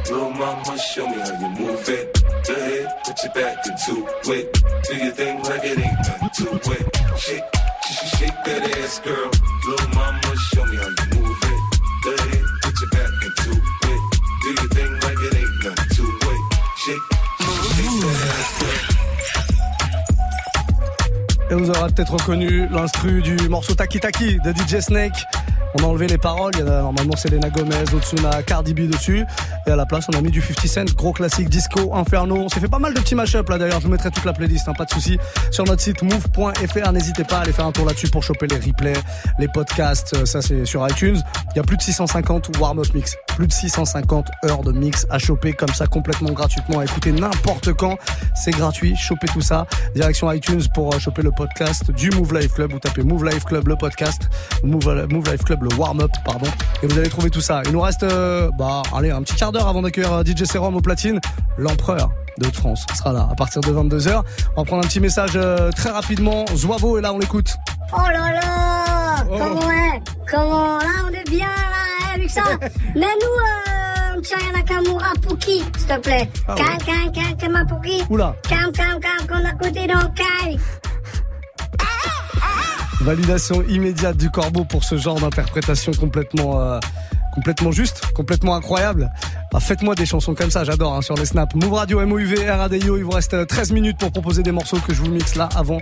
Little 0.10 0.30
mama, 0.32 0.78
show 0.78 1.08
me 1.08 1.20
how 1.20 1.40
you 1.40 1.50
move 1.50 1.88
it. 1.90 2.24
Go 2.48 2.54
ahead, 2.54 2.88
put 3.06 3.24
your 3.24 3.34
back 3.34 3.66
into 3.66 4.08
it. 4.32 4.64
Do 4.88 4.96
your 4.96 5.12
thing 5.12 5.44
like 5.44 5.64
it 5.64 5.80
ain't 5.80 5.98
nothing 6.00 6.30
to 6.38 6.72
it. 6.72 6.86
Shake, 7.18 7.44
shake, 7.88 8.08
shake 8.18 8.44
that 8.46 8.78
ass, 8.78 9.00
girl. 9.00 9.30
Little 9.68 9.90
mama, 9.96 10.36
show 10.54 10.66
me 10.66 10.78
how 10.78 10.90
you 10.90 11.06
move 11.22 11.44
it. 11.44 11.60
Go 12.04 12.12
ahead, 12.14 12.46
put 12.64 12.82
your 12.82 12.90
back 12.90 13.14
into 13.26 13.52
it. 13.52 14.02
Do 14.44 14.50
your 14.50 14.70
thing 14.70 14.92
like 14.94 15.20
it 15.28 15.36
ain't 15.36 15.56
nothing 15.64 15.90
to 15.96 16.04
it. 16.32 16.42
Shake, 16.84 17.06
shake, 17.40 17.76
shake 17.76 18.02
that 18.02 18.30
ass, 18.40 18.60
girl. 18.60 18.92
Et 21.50 21.54
vous 21.54 21.70
aurez 21.70 21.92
peut-être 21.92 22.14
reconnu 22.14 22.68
l'instru 22.70 23.22
du 23.22 23.36
morceau 23.50 23.76
Taki 23.76 24.00
Taki 24.00 24.40
de 24.40 24.54
DJ 24.54 24.80
Snake 24.80 25.26
on 25.76 25.84
a 25.84 25.88
enlevé 25.88 26.08
les 26.08 26.18
paroles, 26.18 26.52
il 26.56 26.60
y 26.60 26.68
a 26.68 26.82
normalement 26.82 27.16
Selena 27.16 27.50
Gomez, 27.50 27.84
Otsuna, 27.94 28.44
Cardi 28.44 28.74
B 28.74 28.90
dessus. 28.90 29.26
Et 29.68 29.72
à 29.72 29.76
la 29.76 29.86
place, 29.86 30.06
on 30.14 30.18
a 30.18 30.22
mis 30.22 30.32
du 30.32 30.42
50 30.42 30.68
Cent, 30.68 30.96
gros 30.96 31.14
classique, 31.14 31.50
disco, 31.50 31.96
inferno. 31.96 32.36
On 32.36 32.50
s'est 32.50 32.60
fait 32.60 32.68
pas 32.68 32.80
mal 32.80 32.94
de 32.94 33.00
petits 33.00 33.16
mashups 33.16 33.50
là 33.50 33.58
d'ailleurs, 33.58 33.80
je 33.80 33.86
vous 33.86 33.92
mettrai 33.92 34.12
toute 34.12 34.26
la 34.26 34.34
playlist, 34.34 34.68
hein, 34.68 34.74
pas 34.78 34.86
de 34.86 34.92
souci 34.92 35.18
sur 35.52 35.64
notre 35.66 35.82
site 35.82 36.02
move.fr. 36.02 36.92
N'hésitez 36.92 37.24
pas 37.24 37.38
à 37.38 37.42
aller 37.42 37.54
faire 37.54 37.66
un 37.66 37.72
tour 37.72 37.86
là-dessus 37.86 38.10
pour 38.10 38.24
choper 38.24 38.48
les 38.48 38.58
replays, 38.58 38.94
les 39.40 39.48
podcasts, 39.48 40.16
euh, 40.16 40.26
ça 40.26 40.42
c'est 40.42 40.66
sur 40.66 40.88
iTunes. 40.88 41.22
Il 41.54 41.58
y 41.58 41.60
a 41.60 41.64
plus 41.64 41.78
de 41.78 41.82
650 41.82 42.58
warm-up 42.60 42.94
mix, 42.94 43.16
plus 43.36 43.48
de 43.48 43.54
650 43.54 44.28
heures 44.46 44.62
de 44.62 44.72
mix 44.72 45.06
à 45.10 45.20
choper 45.20 45.54
comme 45.54 45.70
ça 45.70 45.88
complètement 45.88 46.32
gratuitement, 46.32 46.80
à 46.80 46.86
écouter 46.86 47.12
n'importe 47.12 47.74
quand. 47.74 47.98
C'est 48.36 48.52
gratuit, 48.52 48.96
chopez 48.96 49.28
tout 49.28 49.42
ça. 49.42 49.66
Direction 49.96 50.32
iTunes 50.32 50.62
pour 50.74 50.94
euh, 50.94 51.00
choper 51.00 51.22
le 51.22 51.32
podcast 51.32 51.92
du 51.92 52.10
Move 52.12 52.34
Life 52.38 52.54
Club. 52.54 52.72
Vous 52.72 52.80
tapez 52.80 53.04
Move 53.04 53.26
Life 53.26 53.46
Club 53.46 53.68
le 53.68 53.76
podcast, 53.76 54.30
Move, 54.64 55.08
Move 55.10 55.32
Life 55.32 55.44
Club 55.44 55.64
le 55.64 55.76
warm-up, 55.76 56.12
pardon. 56.26 56.48
Et 56.84 56.88
vous 56.88 56.98
allez 56.98 57.10
trouver 57.10 57.30
tout 57.30 57.42
ça. 57.42 57.62
Il 57.66 57.72
nous 57.72 57.82
reste, 57.82 58.04
euh, 58.04 58.50
bah, 58.58 58.82
allez, 58.96 59.12
un 59.12 59.22
petit 59.22 59.36
quart 59.36 59.52
d'heure 59.52 59.68
avant 59.68 59.82
d'accueillir 59.82 60.14
euh, 60.14 60.24
DJ 60.24 60.46
Serum 60.46 60.76
au 60.76 60.82
platine. 60.82 61.20
L'empereur 61.58 62.12
de 62.38 62.48
France 62.48 62.86
sera 62.96 63.14
là 63.14 63.28
à 63.32 63.36
partir 63.36 63.62
de 63.62 63.70
22h. 63.72 64.24
On 64.56 64.62
va 64.62 64.66
prendre 64.66 64.84
un 64.84 64.88
petit 64.88 65.00
message 65.00 65.32
euh, 65.36 65.70
très 65.72 65.90
rapidement. 65.90 66.46
Zoavo 66.56 66.98
est 66.98 67.02
là, 67.02 67.14
on 67.14 67.20
l'écoute. 67.20 67.58
Oh 67.94 68.08
là 68.12 68.34
là 68.34 69.26
Comment 69.30 69.72
est? 69.72 70.02
Comment 70.30 70.78
Là, 70.80 70.86
on 71.06 71.14
est 71.14 71.30
bien, 71.30 71.48
là, 71.48 71.91
hein, 72.14 72.18
Luxa 72.18 72.42
Mets-nous 72.96 73.04
euh, 73.04 74.16
un 74.18 74.22
petit 74.22 74.34
Aya 74.34 74.52
Nakamura 74.54 75.14
Pouki, 75.22 75.64
s'il 75.78 75.88
te 75.88 76.00
plaît. 76.00 76.30
Ah 76.48 76.56
Calme, 76.56 76.70
ouais. 76.70 76.78
calme, 76.86 77.12
calme, 77.38 77.38
calme. 77.38 78.06
Oula. 78.10 78.36
Calme, 78.48 78.72
calme, 78.72 79.00
calme, 79.00 79.28
qu'on 79.28 79.46
a 79.48 79.54
côté 79.54 79.88
dans 79.88 80.00
le 80.00 80.10
caille. 80.16 80.60
Validation 83.02 83.64
immédiate 83.68 84.18
du 84.18 84.30
corbeau 84.30 84.64
pour 84.64 84.84
ce 84.84 84.96
genre 84.98 85.20
d'interprétation 85.20 85.92
complètement, 85.94 86.60
euh, 86.62 86.80
complètement 87.34 87.72
juste, 87.72 88.02
complètement 88.14 88.56
incroyable. 88.56 89.12
Bah, 89.52 89.60
Faites-moi 89.60 89.96
des 89.96 90.06
chansons 90.06 90.34
comme 90.34 90.52
ça, 90.52 90.64
j'adore 90.64 90.96
hein, 90.96 91.02
sur 91.02 91.16
les 91.16 91.26
snaps. 91.26 91.56
Move 91.56 91.74
Radio, 91.74 92.06
MOUV, 92.06 92.50
RADIO, 92.50 92.98
il 92.98 93.04
vous 93.04 93.12
reste 93.12 93.34
euh, 93.34 93.46
13 93.46 93.72
minutes 93.72 93.98
pour 93.98 94.12
proposer 94.12 94.44
des 94.44 94.52
morceaux 94.52 94.78
que 94.86 94.94
je 94.94 95.02
vous 95.02 95.12
mixe 95.12 95.36
là 95.36 95.50
avant 95.56 95.80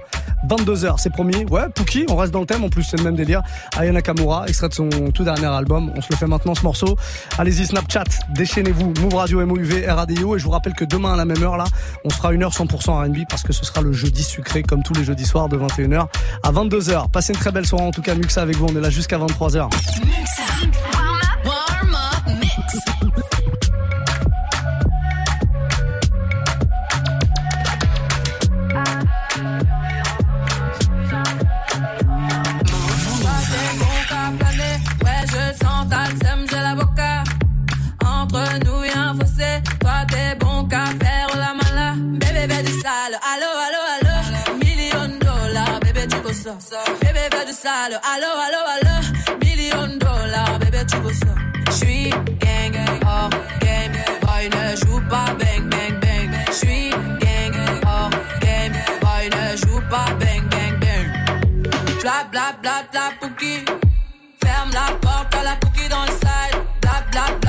22h, 0.47 0.95
c'est 0.97 1.11
promis. 1.11 1.45
Ouais, 1.45 1.69
Pookie, 1.73 2.05
on 2.09 2.15
reste 2.15 2.31
dans 2.33 2.39
le 2.39 2.45
thème, 2.45 2.63
en 2.63 2.69
plus 2.69 2.83
c'est 2.83 2.97
le 2.97 3.03
même 3.03 3.15
délire. 3.15 3.41
Aya 3.77 3.91
Nakamura, 3.91 4.45
extrait 4.47 4.69
de 4.69 4.73
son 4.73 4.89
tout 5.13 5.23
dernier 5.23 5.45
album. 5.45 5.91
On 5.95 6.01
se 6.01 6.07
le 6.11 6.15
fait 6.15 6.27
maintenant 6.27 6.55
ce 6.55 6.63
morceau. 6.63 6.95
Allez-y, 7.37 7.65
Snapchat, 7.65 8.03
déchaînez-vous. 8.33 8.93
Move 9.01 9.15
Radio, 9.15 9.45
MOUV, 9.45 9.85
RADIO. 9.87 10.35
Et 10.35 10.39
je 10.39 10.43
vous 10.45 10.51
rappelle 10.51 10.73
que 10.73 10.85
demain 10.85 11.13
à 11.13 11.17
la 11.17 11.25
même 11.25 11.41
heure 11.43 11.57
là, 11.57 11.65
on 12.05 12.09
sera 12.09 12.33
une 12.33 12.43
heure 12.43 12.53
100% 12.53 13.05
R&B 13.05 13.25
parce 13.29 13.43
que 13.43 13.53
ce 13.53 13.65
sera 13.65 13.81
le 13.81 13.91
jeudi 13.91 14.23
sucré 14.23 14.63
comme 14.63 14.83
tous 14.83 14.93
les 14.93 15.03
jeudis 15.03 15.25
soirs 15.25 15.49
de 15.49 15.57
21h 15.57 16.07
à 16.43 16.51
22h. 16.51 17.11
Passez 17.11 17.33
une 17.33 17.39
très 17.39 17.51
belle 17.51 17.65
soirée 17.65 17.85
en 17.85 17.91
tout 17.91 18.01
cas, 18.01 18.15
Muxa 18.15 18.41
avec 18.41 18.57
vous. 18.57 18.67
On 18.69 18.75
est 18.75 18.81
là 18.81 18.89
jusqu'à 18.89 19.17
23h. 19.17 19.69
Warm 20.93 21.18
Bébé 47.01 47.29
fais 47.31 47.45
du 47.45 47.53
sale, 47.53 47.99
allo 48.03 48.27
allo 48.27 48.59
allo. 48.67 48.98
Pas 55.09 55.33
bang 55.39 55.63
bang 55.69 55.99
bang. 55.99 56.29
J'suis 56.51 56.91
gang, 57.21 57.55
hors 57.85 58.09
game, 58.41 58.73
boy 59.01 59.29
ne 59.35 59.57
joue 59.57 59.81
pas 59.89 60.11
bang 60.19 60.43
bang 60.51 60.75
bang. 60.79 61.07
Bla 62.01 62.23
bla 62.31 62.53
bla 62.61 62.83
bla. 62.91 63.09
Ferme 64.43 64.71
la 64.73 64.87
porte 65.01 65.35
à 65.35 65.43
la 65.43 65.55
pouki 65.55 65.87
dans 65.89 66.05
le 66.05 66.11
side. 66.11 66.57
Bla 66.81 67.03
bla 67.11 67.25
bla 67.41 67.48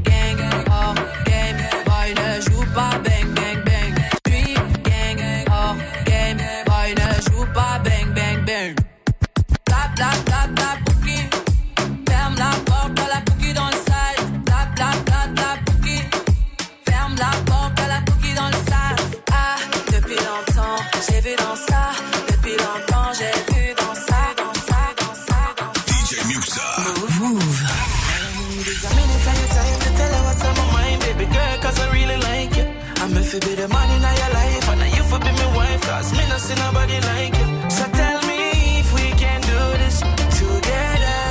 You 33.33 33.39
be 33.39 33.55
the 33.55 33.65
man 33.69 33.89
in 33.95 34.01
your 34.01 34.33
life, 34.33 34.69
and 34.71 34.81
you 34.93 35.03
for 35.03 35.17
be 35.17 35.31
my 35.31 35.55
wife, 35.55 35.81
cause 35.83 36.11
me 36.11 36.27
not 36.27 36.41
see 36.41 36.53
nobody 36.55 36.99
like 36.99 37.33
you. 37.39 37.69
So 37.69 37.85
tell 37.87 38.21
me 38.27 38.79
if 38.81 38.93
we 38.93 39.09
can 39.11 39.39
do 39.39 39.77
this 39.79 40.01
together. 40.35 41.23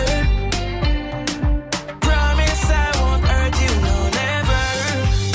Promise 2.00 2.70
I 2.70 2.90
won't 3.02 3.22
hurt 3.26 3.54
you, 3.60 3.72
no, 3.84 3.96
never. 4.16 4.64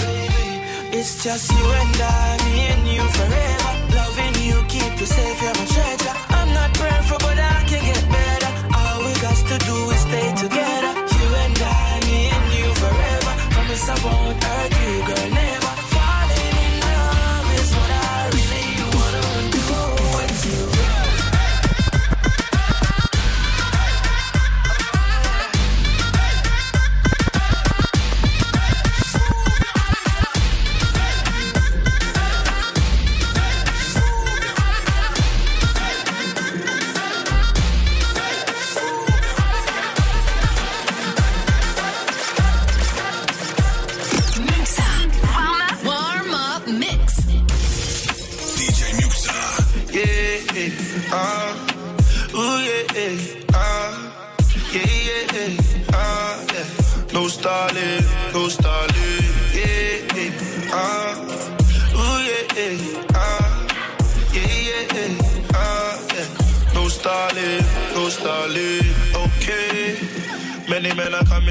Baby, 0.01 0.97
it's 0.97 1.23
just 1.23 1.51
you 1.51 1.65
and 1.69 2.01
I, 2.01 2.34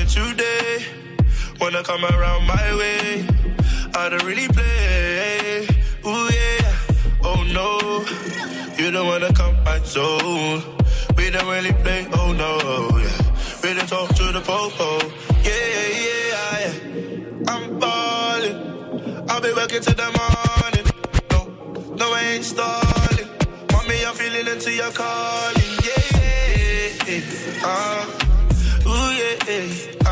it 0.05 0.09
today. 0.09 0.85
Wanna 1.61 1.83
come 1.83 2.05
around 2.05 2.47
my 2.47 2.75
way. 2.77 3.27
I 3.95 4.09
don't 4.09 4.25
really 4.25 4.49
play. 4.49 5.67
Ooh 6.07 6.29
yeah. 6.39 6.77
Oh 7.23 7.43
no. 7.59 8.05
You 8.77 8.91
don't 8.91 9.07
wanna 9.07 9.33
come 9.33 9.55
my 9.65 9.79
zone. 9.85 10.63
We 11.17 11.31
don't 11.31 11.49
really 11.49 11.73
play. 11.83 12.07
Oh 12.15 12.33
no. 12.33 12.53
Yeah. 12.99 13.63
We 13.63 13.75
don't 13.75 13.89
talk 13.89 14.09
to 14.15 14.25
the 14.33 14.41
popo. 14.41 14.89
Yeah, 15.43 15.69
yeah, 15.79 16.59
yeah. 16.61 17.53
I'm 17.53 17.79
ballin'. 17.79 19.31
I'll 19.31 19.41
be 19.41 19.53
working 19.53 19.81
till 19.81 19.95
the 19.95 20.11
morning. 20.21 20.87
No, 21.31 21.95
no, 21.97 22.13
I 22.13 22.23
ain't 22.35 22.45
stalling. 22.45 23.29
Mommy, 23.73 24.05
I'm 24.07 24.15
feeling 24.15 24.47
into 24.49 24.73
your 24.73 24.91
calling. 24.91 25.73
Yeah, 25.89 26.03
yeah, 26.19 27.09
yeah. 27.09 27.63
Uh, 27.65 28.14
Ei. 29.47 30.04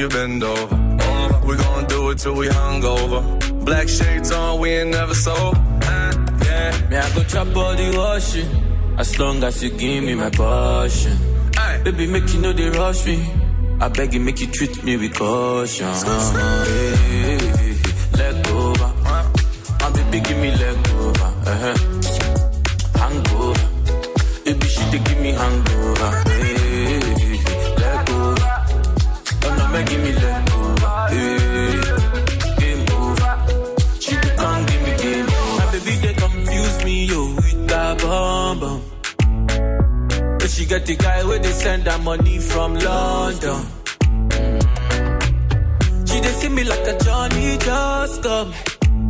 You 0.00 0.08
bend 0.08 0.42
over. 0.42 0.74
over. 0.74 1.46
We 1.46 1.56
gon' 1.56 1.86
do 1.86 2.10
it 2.10 2.18
till 2.18 2.34
we 2.34 2.48
hungover. 2.48 3.20
Black 3.64 3.86
shades 3.88 4.32
on, 4.32 4.58
we 4.60 4.70
ain't 4.70 4.90
never 4.90 5.14
sold. 5.14 5.56
Huh? 5.84 6.12
Yeah. 6.44 6.88
Me, 6.90 6.96
I 6.96 7.14
go 7.14 7.22
chop 7.24 7.54
all 7.54 7.74
the 7.76 7.88
washing. 7.98 8.50
As 8.98 9.18
long 9.18 9.44
as 9.44 9.62
you 9.62 9.70
give 9.70 10.02
me 10.04 10.14
my 10.14 10.30
passion. 10.30 11.16
Baby, 11.84 12.06
make 12.06 12.32
you 12.32 12.40
know 12.40 12.52
they 12.52 12.70
rush 12.70 13.06
me. 13.06 13.18
I 13.80 13.88
beg 13.88 14.14
you, 14.14 14.20
make 14.20 14.40
you 14.40 14.46
treat 14.46 14.82
me 14.84 14.96
with 14.96 15.14
caution. 15.14 15.86
Hey, 15.86 16.96
hey, 17.04 17.38
hey, 17.58 17.76
Leg 18.18 18.46
over. 18.48 18.90
My 19.80 19.90
baby, 19.94 20.20
give 20.20 20.38
me 20.38 20.50
leg 20.50 20.78
over. 20.78 20.89
She 40.50 40.66
get 40.66 40.84
the 40.84 40.96
guy 40.96 41.24
where 41.24 41.38
they 41.38 41.52
send 41.52 41.86
her 41.86 41.98
money 41.98 42.38
from 42.38 42.74
London. 42.74 43.60
She 46.06 46.20
they 46.20 46.32
see 46.40 46.48
me 46.48 46.64
like 46.64 46.86
a 46.92 46.98
Johnny 47.04 47.56
just 47.58 48.22
come. 48.22 48.52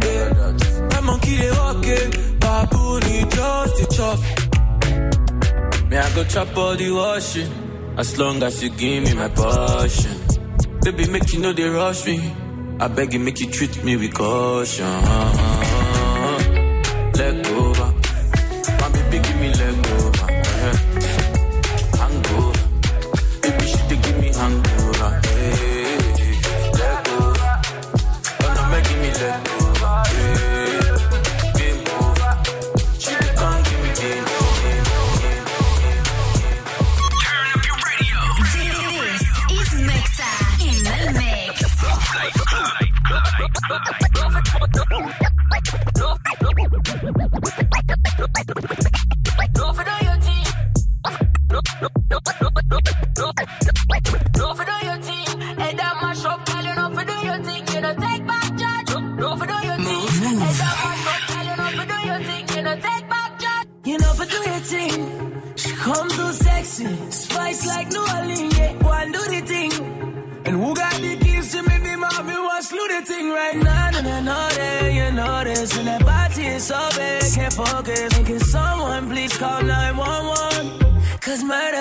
Yeah. 0.05 0.57
My 0.93 1.01
monkey 1.01 1.37
they 1.37 1.51
walking, 1.51 2.11
baboon 2.41 3.03
he 3.03 3.21
just 3.37 3.75
the 3.79 3.87
chop. 3.97 4.19
Me 5.91 5.97
I 5.97 6.15
go 6.15 6.25
chop 6.25 6.57
all 6.57 6.77
the 6.77 6.91
washing, 6.91 7.53
as 7.97 8.19
long 8.19 8.43
as 8.43 8.63
you 8.63 8.71
give 8.71 9.05
me 9.05 9.15
my 9.15 9.29
passion. 9.29 10.17
Baby 10.83 11.09
make 11.09 11.33
you 11.33 11.41
know 11.41 11.53
they 11.53 11.69
rush 11.69 12.07
me. 12.07 12.19
I 12.81 12.89
beg 12.89 13.13
you 13.13 13.21
make 13.21 13.41
you 13.41 13.51
treat 13.51 13.83
me 13.85 13.97
with 13.97 14.15
caution. 14.15 14.87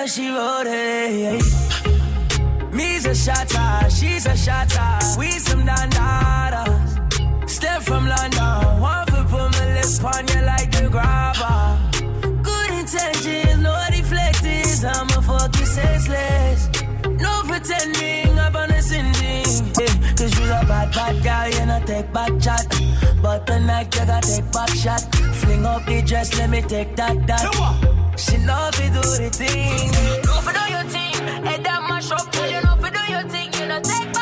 She 0.10 0.28
wrote 0.30 0.66
it. 0.66 1.44
Me's 2.74 3.06
a 3.06 3.14
shatter, 3.14 3.90
she's 3.92 4.26
a 4.26 4.36
shatter. 4.36 5.20
We 5.20 5.30
some 5.34 5.62
dandadas. 5.62 7.48
Step 7.48 7.84
from 7.84 8.08
London, 8.08 8.82
one 8.82 9.06
foot 9.08 9.28
put 9.28 9.52
my 9.52 9.74
lips 9.76 10.04
on 10.04 10.28
you 10.28 10.42
like 10.42 10.72
the 10.72 10.90
grabber. 10.90 11.78
Good 12.42 12.72
intentions, 12.72 13.62
no 13.62 13.74
deflectors. 13.92 14.84
I'm 14.84 15.10
a 15.18 15.22
fucking 15.22 15.66
senseless. 15.66 16.70
No 17.22 17.44
pretending, 17.46 18.40
I'm 18.40 18.56
on 18.56 18.72
a 18.72 18.82
sending. 18.82 19.46
Yeah, 19.80 20.14
Cause 20.18 20.40
you're 20.40 20.48
a 20.48 20.66
bad, 20.66 20.92
bad 20.92 21.24
girl, 21.24 21.60
you 21.60 21.66
know 21.68 21.86
take 21.86 22.12
back 22.12 22.32
chat. 22.42 22.66
But 23.22 23.46
tonight 23.46 23.94
you 23.96 24.06
gotta 24.06 24.28
take 24.28 24.52
back 24.52 24.70
shot. 24.70 25.02
Fling 25.36 25.66
up 25.66 25.86
the 25.86 26.02
dress, 26.02 26.38
let 26.38 26.50
me 26.50 26.62
take 26.62 26.96
that, 26.96 27.28
that. 27.28 27.44
She 28.18 28.38
love 28.46 28.80
me 28.80 28.88
do 28.88 29.02
the 29.02 29.30
thing. 29.32 29.92
No 30.26 30.34
for 30.42 30.54
do 30.54 30.64
your 30.72 30.84
thing, 30.84 31.46
head 31.46 31.64
that 31.64 31.82
mash 31.88 32.12
up. 32.12 32.34
You 32.36 32.62
know 32.62 32.76
for 32.82 32.92
do 32.92 33.12
your 33.12 33.24
thing, 33.30 33.54
you 33.54 33.68
know 33.68 33.82
take 33.82 34.14
back 34.14 34.19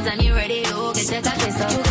anytime 0.00 0.26
you 0.26 0.34
ready, 0.34 0.54
you 0.54 0.92
get 0.94 1.12
your 1.12 1.20
up. 1.60 1.89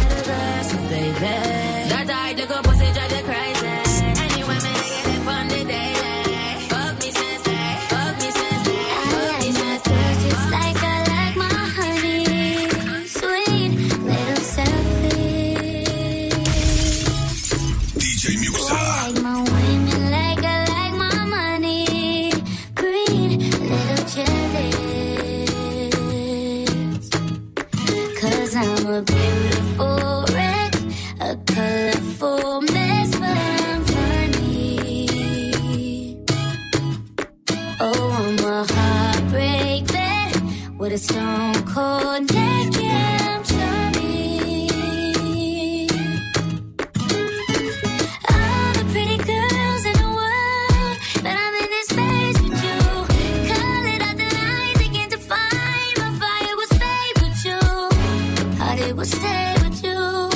It 58.89 58.95
will 58.95 59.05
stay 59.05 59.53
with 59.61 59.83
you. 59.83 60.29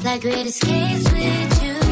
Fly 0.00 0.18
great 0.18 0.46
escapes 0.46 1.10
with 1.12 1.62
you. 1.64 1.87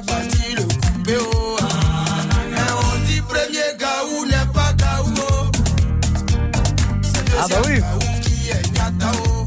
Le 0.00 1.18
oh. 1.20 1.56
Et 1.58 2.72
on 2.72 3.06
dit 3.06 3.20
premier 3.20 3.76
gaou 3.78 4.24
n'est 4.24 4.52
pas 4.54 4.72
gaou, 4.72 5.12
oh. 5.18 5.50
Ah 7.38 7.46
bah 7.50 7.56
oui 7.66 7.80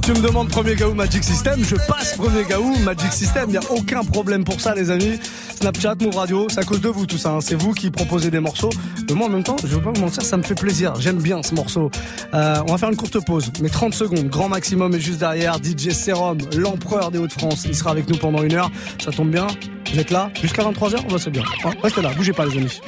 Tu 0.04 0.12
me 0.12 0.22
demandes 0.22 0.50
premier 0.50 0.76
gaou 0.76 0.94
Magic 0.94 1.24
System, 1.24 1.64
je 1.64 1.76
passe 1.88 2.16
premier 2.18 2.44
gaou 2.44 2.78
Magic 2.84 3.12
System, 3.14 3.50
il 3.50 3.58
a 3.58 3.62
aucun 3.72 4.04
problème 4.04 4.44
pour 4.44 4.62
ça 4.62 4.76
les 4.76 4.92
amis. 4.92 5.20
Snapchat, 5.60 5.96
Move 6.02 6.18
Radio, 6.18 6.48
c'est 6.50 6.60
à 6.60 6.64
cause 6.64 6.82
de 6.82 6.90
vous 6.90 7.08
tout 7.08 7.18
ça, 7.18 7.32
hein. 7.32 7.42
c'est 7.42 7.56
vous 7.56 7.72
qui 7.72 7.90
proposez 7.90 8.30
des 8.30 8.40
morceaux. 8.40 8.70
Mais 9.14 9.20
moi 9.20 9.28
en 9.28 9.30
même 9.30 9.44
temps, 9.44 9.58
je 9.64 9.68
veux 9.68 9.82
pas 9.82 9.92
vous 9.92 10.02
mentir, 10.02 10.24
ça 10.24 10.38
me 10.38 10.42
fait 10.42 10.56
plaisir, 10.56 10.96
j'aime 10.98 11.18
bien 11.18 11.44
ce 11.44 11.54
morceau. 11.54 11.92
Euh, 12.34 12.56
on 12.68 12.72
va 12.72 12.80
faire 12.80 12.90
une 12.90 12.96
courte 12.96 13.24
pause, 13.24 13.52
mais 13.62 13.70
30 13.70 13.94
secondes, 13.94 14.28
grand 14.28 14.50
maximum 14.50 14.96
est 14.96 15.00
juste 15.00 15.20
derrière, 15.20 15.58
DJ 15.58 15.92
Serum, 15.92 16.40
l'empereur 16.58 17.12
des 17.12 17.20
Hauts-de-France, 17.20 17.66
il 17.66 17.76
sera 17.76 17.92
avec 17.92 18.10
nous 18.10 18.18
pendant 18.18 18.42
une 18.42 18.56
heure, 18.56 18.72
ça 19.04 19.12
tombe 19.12 19.30
bien, 19.30 19.46
vous 19.94 20.00
êtes 20.00 20.10
là? 20.10 20.32
Jusqu'à 20.42 20.64
23h, 20.64 21.08
bah, 21.08 21.18
c'est 21.20 21.30
bien. 21.30 21.44
Hein, 21.64 21.70
restez 21.84 22.02
là, 22.02 22.10
bougez 22.16 22.34
pas 22.34 22.46
les 22.46 22.58
amis. 22.58 22.82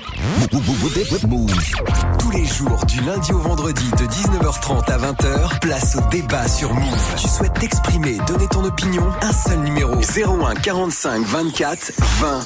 Tous 2.20 2.32
les 2.32 2.46
jours, 2.46 2.84
du 2.88 3.02
lundi 3.02 3.32
au 3.32 3.38
vendredi, 3.38 3.84
de 3.92 4.06
19h30 4.06 4.92
à 4.92 4.98
20h, 4.98 5.60
place 5.60 5.98
au 5.98 6.10
débat 6.10 6.48
sur 6.48 6.74
Move. 6.74 7.16
Tu 7.18 7.28
souhaites 7.28 7.54
t'exprimer, 7.60 8.18
donner 8.26 8.48
ton 8.48 8.64
opinion? 8.64 9.04
Un 9.22 9.32
seul 9.32 9.60
numéro 9.60 9.94
01 9.94 10.56
45 10.56 11.26
24 11.28 11.92
20 12.22 12.40
20. 12.40 12.44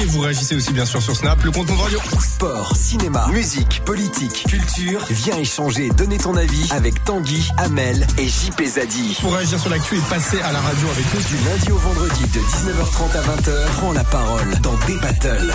Et 0.00 0.04
vous 0.06 0.20
réagissez 0.20 0.54
aussi 0.54 0.72
bien 0.72 0.86
sûr 0.86 1.02
sur 1.02 1.14
Snap, 1.14 1.42
le 1.44 1.50
compte 1.50 1.68
Move 1.68 1.82
Radio. 1.82 1.98
Sport, 2.20 2.74
cinéma, 2.74 3.09
musique, 3.32 3.82
politique, 3.84 4.44
culture. 4.48 5.04
Viens 5.10 5.36
échanger, 5.38 5.88
donner 5.90 6.18
ton 6.18 6.36
avis 6.36 6.68
avec 6.70 7.02
Tanguy, 7.04 7.50
Amel 7.58 8.06
et 8.18 8.28
JP 8.28 8.62
Zadi. 8.64 9.16
Pour 9.20 9.34
réagir 9.34 9.58
sur 9.58 9.70
l'actu 9.70 9.96
et 9.96 10.10
passer 10.10 10.40
à 10.42 10.52
la 10.52 10.60
radio 10.60 10.88
avec 10.88 11.04
nous. 11.14 11.20
Du 11.20 11.44
lundi 11.44 11.72
au 11.72 11.78
vendredi, 11.78 12.22
de 12.22 12.40
19h30 12.40 13.16
à 13.16 13.22
20h, 13.22 13.66
prends 13.78 13.92
la 13.92 14.04
parole 14.04 14.50
dans 14.62 14.76
des 14.86 14.96
battles. 14.96 15.52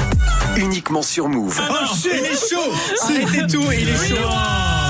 Uniquement 0.58 1.02
sur 1.02 1.30
Move. 1.30 1.60
Oh 1.70 1.96
shit, 1.96 2.12
il 2.14 2.26
est 2.26 2.50
chaud 2.50 2.72
Arrêtez 3.04 3.48
tout, 3.48 3.72
il 3.72 3.90
est 3.90 4.10
chaud 4.10 4.85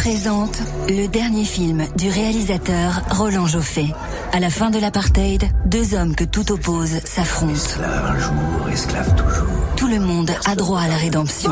présente 0.00 0.62
le 0.88 1.08
dernier 1.08 1.44
film 1.44 1.84
du 1.94 2.08
réalisateur 2.08 3.02
Roland 3.10 3.46
Joffé. 3.46 3.84
À 4.32 4.40
la 4.40 4.48
fin 4.48 4.70
de 4.70 4.78
l'apartheid, 4.78 5.44
deux 5.66 5.94
hommes 5.94 6.16
que 6.16 6.24
tout 6.24 6.52
oppose 6.52 7.00
s'affrontent. 7.04 7.52
Esclave 7.52 8.06
un 8.06 8.18
jour, 8.18 8.68
esclave 8.72 9.14
toujours. 9.14 9.46
Tout 9.76 9.88
le 9.88 10.00
monde 10.00 10.30
a 10.46 10.54
droit 10.54 10.80
à 10.80 10.88
la 10.88 10.96
rédemption. 10.96 11.50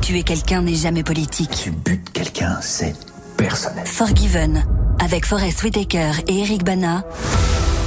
Tuer 0.00 0.24
quelqu'un 0.24 0.62
n'est 0.62 0.74
jamais 0.74 1.04
politique. 1.04 1.56
Tu 1.62 1.70
butes 1.70 2.10
quelqu'un, 2.12 2.58
c'est 2.60 2.96
personnel. 3.36 3.86
Forgiven, 3.86 4.64
avec 4.98 5.24
Forrest 5.24 5.62
Whitaker 5.62 6.10
et 6.26 6.40
Eric 6.40 6.64
Bana, 6.64 7.04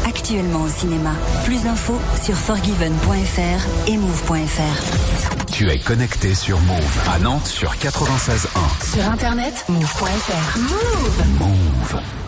actuellement 0.07 0.61
au 0.61 0.70
cinéma. 0.70 1.11
Plus 1.43 1.63
d'infos 1.63 1.99
sur 2.24 2.36
forgiven.fr 2.36 3.89
et 3.89 3.97
move.fr. 3.97 5.39
Tu 5.60 5.70
es 5.70 5.78
connecté 5.78 6.36
sur 6.36 6.57
Move 6.62 6.99
à 7.14 7.20
Nantes 7.20 7.47
sur 7.47 7.76
96.1. 7.76 8.93
Sur 8.93 9.03
internet, 9.12 9.66
move.fr. 9.68 10.57
Move. 10.57 11.38
Move. 11.38 12.01